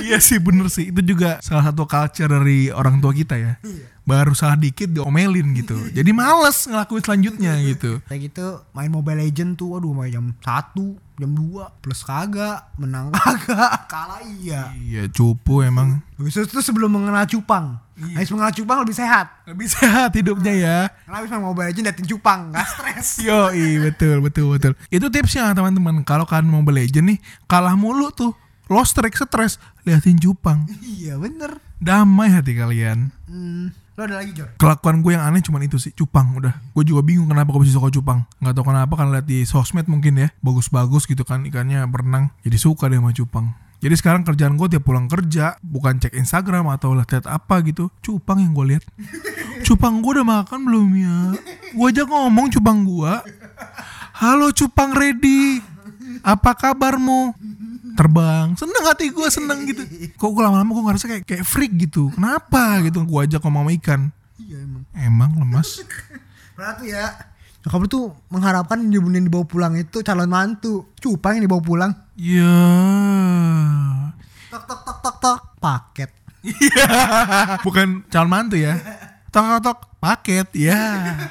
iya 0.04 0.18
sih, 0.20 0.38
bener 0.38 0.68
sih. 0.68 0.92
Itu 0.92 1.00
juga 1.00 1.40
salah 1.40 1.72
satu 1.72 1.88
culture 1.88 2.28
dari 2.28 2.68
orang 2.68 3.00
tua 3.00 3.16
kita 3.16 3.34
ya. 3.40 3.56
Baru 4.04 4.36
salah 4.36 4.54
dikit 4.60 4.92
diomelin 4.92 5.56
gitu. 5.56 5.74
Jadi 5.90 6.10
males 6.12 6.68
ngelakuin 6.68 7.02
selanjutnya 7.02 7.56
gitu. 7.64 7.98
Kayak 8.06 8.20
gitu 8.30 8.46
main 8.76 8.92
Mobile 8.92 9.24
Legend 9.24 9.56
tuh 9.56 9.80
aduh 9.80 9.96
main 9.96 10.12
jam 10.12 10.26
1, 10.30 11.05
jam 11.16 11.32
2 11.32 11.80
plus 11.80 12.04
kagak, 12.04 12.68
menang 12.76 13.08
kagak, 13.08 13.72
kalah 13.92 14.20
iya. 14.40 14.68
Iya, 14.76 15.08
cupu 15.08 15.64
emang. 15.64 16.04
Habis 16.20 16.44
itu 16.44 16.60
sebelum 16.60 16.92
mengenal 16.92 17.24
cupang. 17.24 17.80
Habis 17.96 18.28
mengenal 18.28 18.52
cupang 18.52 18.78
lebih 18.84 18.96
sehat. 18.96 19.26
Lebih 19.48 19.68
sehat 19.72 20.12
hidupnya 20.12 20.52
ya. 20.52 20.78
Karena 21.08 21.16
habis 21.24 21.32
main 21.32 21.40
Mobile 21.40 21.72
Legend 21.72 22.04
cupang, 22.04 22.52
gak 22.52 22.68
stres. 22.68 23.08
Yo, 23.26 23.48
betul, 23.80 24.20
betul, 24.20 24.44
betul. 24.52 24.72
Itu 24.92 25.08
tipsnya 25.08 25.56
teman-teman. 25.56 26.04
Kalau 26.04 26.28
kalian 26.28 26.52
mau 26.52 26.60
Legend 26.60 27.16
nih, 27.16 27.18
kalah 27.48 27.72
mulu 27.72 28.12
tuh. 28.12 28.36
Lost 28.68 28.98
track, 28.98 29.14
stres, 29.16 29.62
liatin 29.86 30.18
cupang. 30.18 30.66
iya 30.82 31.14
bener. 31.16 31.62
Damai 31.78 32.34
hati 32.34 32.58
kalian. 32.58 33.14
Hmm, 33.30 33.70
lo 33.96 34.04
ada 34.04 34.20
lagi 34.20 34.36
Jor? 34.36 34.52
Kelakuan 34.60 35.00
gue 35.00 35.16
yang 35.16 35.24
aneh 35.24 35.40
cuman 35.40 35.64
itu 35.64 35.80
sih, 35.80 35.90
cupang 35.96 36.36
udah. 36.36 36.52
Gue 36.76 36.84
juga 36.84 37.00
bingung 37.00 37.32
kenapa 37.32 37.56
gue 37.56 37.64
bisa 37.64 37.80
suka 37.80 37.88
cupang. 37.88 38.28
Nggak 38.44 38.54
tahu 38.60 38.64
kenapa 38.68 38.92
kan 38.92 39.08
lihat 39.08 39.24
di 39.24 39.48
sosmed 39.48 39.88
mungkin 39.88 40.20
ya, 40.20 40.28
bagus-bagus 40.44 41.08
gitu 41.08 41.24
kan 41.24 41.48
ikannya 41.48 41.80
berenang. 41.88 42.28
Jadi 42.44 42.56
suka 42.60 42.92
deh 42.92 43.00
sama 43.00 43.16
cupang. 43.16 43.56
Jadi 43.80 43.94
sekarang 43.96 44.24
kerjaan 44.24 44.56
gue 44.56 44.68
tiap 44.68 44.84
pulang 44.84 45.08
kerja 45.08 45.56
bukan 45.64 46.00
cek 46.00 46.16
Instagram 46.16 46.68
atau 46.72 46.92
lihat 46.92 47.24
apa 47.24 47.60
gitu, 47.64 47.88
cupang 48.04 48.40
yang 48.40 48.52
gue 48.52 48.76
lihat. 48.76 48.84
Cupang 49.66 50.04
gue 50.04 50.20
udah 50.20 50.26
makan 50.44 50.68
belum 50.68 50.88
ya? 50.94 51.16
Gue 51.72 51.88
aja 51.88 52.04
ngomong 52.04 52.52
cupang 52.52 52.84
gue. 52.84 53.12
Halo 54.20 54.52
cupang 54.52 54.92
ready, 54.92 55.58
apa 56.20 56.52
kabarmu? 56.52 57.34
Terbang, 57.96 58.52
seneng 58.60 58.84
hati 58.84 59.08
gue 59.08 59.28
seneng 59.32 59.64
gitu. 59.64 59.82
Kok 60.20 60.30
gue 60.36 60.42
lama-lama 60.44 60.70
gue 60.70 60.84
ngerasa 60.84 61.06
kayak 61.08 61.24
kayak 61.24 61.44
freak 61.48 61.72
gitu. 61.80 62.12
Kenapa 62.12 62.84
gitu? 62.84 63.00
Gue 63.08 63.24
ajak 63.24 63.40
ngomong 63.40 63.66
sama 63.66 63.72
ikan. 63.80 64.00
Iya 64.36 64.60
emang. 64.62 64.82
Emang 64.92 65.30
lemas. 65.40 65.80
Tuh 66.56 66.86
ya. 66.86 67.16
Nyokap 67.66 67.82
tuh 67.90 68.14
mengharapkan 68.30 68.78
yang 68.94 69.10
yang 69.10 69.26
dibawa 69.26 69.42
pulang 69.42 69.74
itu 69.74 69.98
calon 70.06 70.30
mantu. 70.30 70.86
Cupang 71.02 71.40
yang 71.40 71.50
dibawa 71.50 71.62
pulang. 71.64 71.92
Ya. 72.14 72.54
Tok 74.54 74.62
tok 74.70 74.80
tok 74.86 74.98
tok 75.02 75.16
tok. 75.18 75.38
Paket. 75.58 76.10
Iya. 76.46 76.86
Bukan 77.66 78.06
calon 78.06 78.30
mantu 78.30 78.54
ya. 78.54 78.78
Tok 79.34 79.44
tok 79.44 79.60
tok 79.66 79.78
paket 79.98 80.48
ya. 80.54 80.78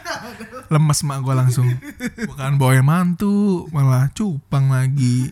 Lemes 0.70 1.00
mak 1.06 1.20
gue 1.22 1.34
langsung. 1.38 1.68
Bukan 2.26 2.58
bawa 2.58 2.82
mantu, 2.82 3.66
malah 3.70 4.10
cupang 4.14 4.74
lagi. 4.74 5.30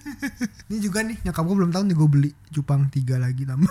Ini 0.70 0.78
juga 0.78 1.02
nih 1.02 1.22
nyokap 1.26 1.44
gue 1.46 1.56
belum 1.58 1.72
tahu 1.74 1.84
nih 1.90 1.96
gue 1.96 2.10
beli 2.10 2.30
cupang 2.54 2.90
tiga 2.94 3.18
lagi 3.18 3.44
tambah. 3.48 3.70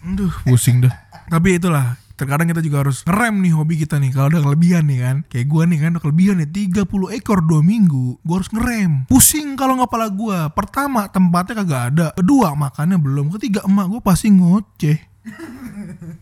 Aduh, 0.00 0.32
pusing 0.48 0.80
dah. 0.80 0.94
Tapi 1.28 1.60
itulah, 1.60 1.94
terkadang 2.16 2.48
kita 2.48 2.64
juga 2.64 2.88
harus 2.88 3.04
ngerem 3.04 3.36
nih 3.44 3.52
hobi 3.52 3.74
kita 3.84 4.00
nih. 4.00 4.10
Kalau 4.16 4.32
udah 4.32 4.42
kelebihan 4.42 4.88
nih 4.88 4.98
kan. 5.04 5.16
Kayak 5.28 5.46
gue 5.52 5.62
nih 5.68 5.78
kan 5.78 5.90
udah 5.92 6.02
kelebihan 6.02 6.36
nih 6.40 6.48
30 6.72 7.16
ekor 7.20 7.44
2 7.44 7.60
minggu. 7.60 8.16
Gue 8.24 8.34
harus 8.40 8.48
ngerem. 8.48 9.04
Pusing 9.06 9.60
kalau 9.60 9.76
nggak 9.76 9.92
pala 9.92 10.08
gue. 10.08 10.38
Pertama, 10.56 11.04
tempatnya 11.12 11.54
kagak 11.60 11.82
ada. 11.92 12.06
Kedua, 12.16 12.56
makannya 12.56 12.96
belum. 12.96 13.28
Ketiga, 13.36 13.60
emak 13.68 13.86
gue 13.92 14.00
pasti 14.00 14.32
ngoceh. 14.32 14.98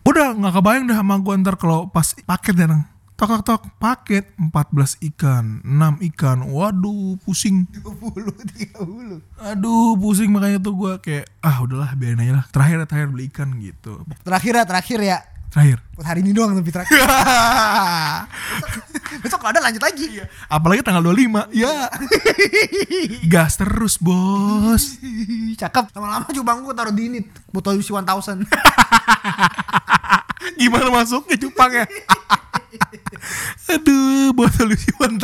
Udah 0.03 0.35
nggak 0.35 0.55
kebayang 0.59 0.85
dah 0.91 0.99
sama 0.99 1.15
gue 1.23 1.35
ntar 1.39 1.55
kalau 1.55 1.87
pas 1.87 2.19
paket 2.27 2.59
nang. 2.67 2.83
Tok 3.19 3.43
tok 3.43 3.43
tok 3.43 3.63
paket 3.83 4.31
14 4.39 5.03
ikan, 5.11 5.59
6 5.67 6.07
ikan. 6.15 6.39
Waduh, 6.55 7.19
pusing. 7.27 7.67
20 7.83 8.31
30. 8.79 9.43
Aduh, 9.43 9.99
pusing 9.99 10.31
makanya 10.31 10.63
tuh 10.63 10.79
gue 10.79 10.93
kayak 11.03 11.27
ah 11.43 11.59
udahlah 11.59 11.99
biarin 11.99 12.23
aja 12.23 12.39
lah. 12.39 12.47
Terakhir 12.55 12.87
terakhir 12.87 13.11
beli 13.11 13.27
ikan 13.27 13.59
gitu. 13.59 14.07
Terakhir 14.23 14.63
ya, 14.63 14.65
terakhir 14.71 14.99
ya. 15.03 15.19
Terakhir. 15.51 15.83
Buat 15.99 16.07
hari 16.07 16.23
ini 16.23 16.31
doang 16.31 16.55
tapi 16.55 16.71
terakhir. 16.71 16.95
Besok 19.27 19.43
kalau 19.43 19.51
ada 19.51 19.67
lanjut 19.67 19.83
lagi. 19.83 20.23
Apalagi 20.47 20.87
tanggal 20.87 21.03
25 21.03 21.59
Ya 21.59 21.91
Gas 23.35 23.59
terus 23.59 23.99
bos 23.99 24.95
Cakep. 25.61 25.91
Lama-lama 25.91 26.31
cupang 26.31 26.63
gue 26.63 26.71
taruh 26.71 26.95
di 26.95 27.11
ini. 27.11 27.27
Botol 27.51 27.83
UC 27.83 27.99
1000. 27.99 28.47
Gimana 30.55 30.87
masuknya 30.95 31.35
cupangnya 31.35 31.91
Aduh 33.75 34.33
Botol 34.33 34.75
isi 34.75 34.91
1000 34.97 35.19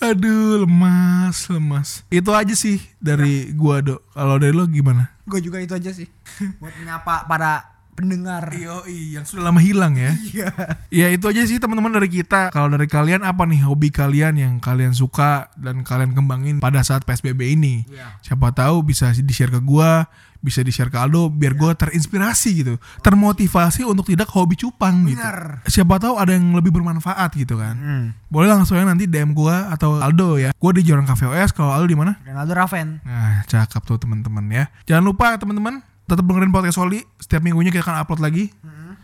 Aduh 0.00 0.64
lemas 0.64 1.50
Lemas 1.50 1.88
Itu 2.08 2.32
aja 2.32 2.54
sih 2.56 2.78
Dari 3.02 3.50
gua 3.52 3.82
dok 3.82 4.00
Kalau 4.14 4.38
dari 4.38 4.54
lo 4.54 4.64
gimana 4.70 5.20
gue 5.30 5.40
juga 5.46 5.62
itu 5.62 5.72
aja 5.78 5.90
sih. 5.94 6.10
Buat 6.58 6.74
menyapa 6.82 7.30
para 7.30 7.78
pendengar. 7.94 8.50
Yoi, 8.50 9.14
yang 9.14 9.22
sudah 9.22 9.52
lama 9.52 9.62
hilang 9.62 9.94
ya. 9.94 10.10
Iya. 10.34 10.50
Ya 10.90 11.06
itu 11.14 11.30
aja 11.30 11.46
sih 11.46 11.62
teman-teman 11.62 11.94
dari 11.94 12.10
kita. 12.10 12.50
Kalau 12.50 12.66
dari 12.74 12.90
kalian 12.90 13.22
apa 13.22 13.46
nih 13.46 13.62
hobi 13.62 13.94
kalian 13.94 14.34
yang 14.40 14.54
kalian 14.58 14.90
suka 14.90 15.54
dan 15.54 15.86
kalian 15.86 16.16
kembangin 16.18 16.58
pada 16.58 16.82
saat 16.82 17.06
PSBB 17.06 17.54
ini? 17.54 17.86
Iya. 17.86 18.18
Siapa 18.26 18.50
tahu 18.50 18.82
bisa 18.82 19.14
di-share 19.14 19.54
ke 19.54 19.62
gua, 19.62 20.10
bisa 20.40 20.64
di-share 20.64 20.88
ke 20.88 20.96
Aldo 20.96 21.28
biar 21.28 21.52
gua 21.54 21.76
terinspirasi 21.76 22.50
gitu. 22.64 22.74
Termotivasi 23.04 23.84
untuk 23.84 24.08
tidak 24.08 24.28
hobi 24.32 24.56
cupang 24.56 25.04
gitu. 25.06 25.20
Benar. 25.20 25.64
Siapa 25.68 26.00
tahu 26.00 26.16
ada 26.16 26.32
yang 26.32 26.56
lebih 26.56 26.72
bermanfaat 26.72 27.36
gitu 27.36 27.60
kan. 27.60 27.76
Hmm. 27.76 28.04
Boleh 28.32 28.48
langsung 28.48 28.80
ya 28.80 28.84
nanti 28.84 29.04
DM 29.04 29.36
gua 29.36 29.68
atau 29.70 30.00
Aldo 30.00 30.40
ya. 30.40 30.50
Gua 30.56 30.70
di 30.72 30.82
Jorang 30.82 31.04
Cafe 31.04 31.28
OS, 31.28 31.52
kalau 31.52 31.70
Aldo 31.70 31.86
di 31.88 31.96
mana? 31.96 32.16
Ronaldo 32.24 32.52
Raven. 32.56 33.04
Nah, 33.04 33.44
cakep 33.46 33.82
tuh 33.84 34.00
teman-teman 34.00 34.44
ya. 34.48 34.64
Jangan 34.88 35.04
lupa 35.04 35.36
teman-teman 35.36 35.84
tetap 36.08 36.24
dengerin 36.26 36.50
podcast 36.50 36.80
Soli. 36.80 37.00
Setiap 37.22 37.44
minggunya 37.44 37.70
kita 37.70 37.86
akan 37.86 38.02
upload 38.02 38.20
lagi. 38.24 38.50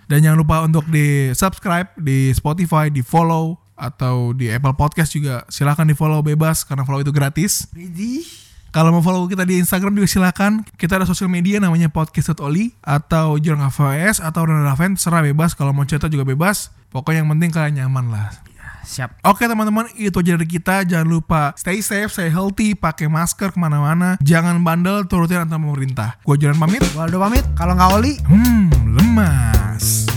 Dan 0.06 0.22
jangan 0.22 0.38
lupa 0.38 0.62
untuk 0.62 0.86
di 0.86 1.34
subscribe 1.34 1.90
di 1.98 2.30
Spotify, 2.30 2.86
di 2.94 3.02
follow 3.02 3.58
atau 3.76 4.32
di 4.32 4.48
Apple 4.48 4.78
Podcast 4.78 5.12
juga 5.12 5.44
silahkan 5.52 5.84
di 5.84 5.92
follow 5.92 6.22
bebas 6.22 6.62
karena 6.62 6.86
follow 6.86 7.02
itu 7.02 7.10
gratis. 7.10 7.66
Widih. 7.74 8.45
Kalau 8.76 8.92
mau 8.92 9.00
follow 9.00 9.24
kita 9.24 9.48
di 9.48 9.56
Instagram 9.56 9.96
juga 9.96 10.04
silakan. 10.04 10.60
Kita 10.76 11.00
ada 11.00 11.08
sosial 11.08 11.32
media 11.32 11.56
namanya 11.56 11.88
podcast.oli 11.88 12.76
atau 12.84 13.40
Jorang 13.40 13.72
AVS 13.72 14.20
atau 14.20 14.44
Ronald 14.44 14.68
Raven 14.68 15.00
serah 15.00 15.24
bebas. 15.24 15.56
Kalau 15.56 15.72
mau 15.72 15.88
cerita 15.88 16.12
juga 16.12 16.28
bebas. 16.28 16.68
Pokoknya 16.92 17.24
yang 17.24 17.32
penting 17.32 17.56
kalian 17.56 17.88
nyaman 17.88 18.12
lah. 18.12 18.28
Siap. 18.84 19.24
Oke 19.24 19.48
teman-teman, 19.48 19.88
itu 19.96 20.12
aja 20.20 20.36
dari 20.36 20.44
kita. 20.44 20.84
Jangan 20.84 21.08
lupa 21.08 21.56
stay 21.56 21.80
safe, 21.80 22.12
stay 22.12 22.28
healthy, 22.28 22.76
pakai 22.76 23.08
masker 23.08 23.56
ke 23.56 23.58
mana-mana. 23.58 24.20
Jangan 24.20 24.60
bandel, 24.60 25.08
turutin 25.08 25.40
aturan 25.40 25.72
pemerintah. 25.72 26.20
Gue 26.20 26.36
jalan 26.36 26.60
pamit. 26.60 26.84
Gua 26.92 27.08
Aldo 27.08 27.16
pamit. 27.16 27.48
Kalau 27.56 27.72
nggak 27.80 27.90
Oli, 27.96 28.12
Hmm, 28.28 28.68
lemah. 28.92 30.15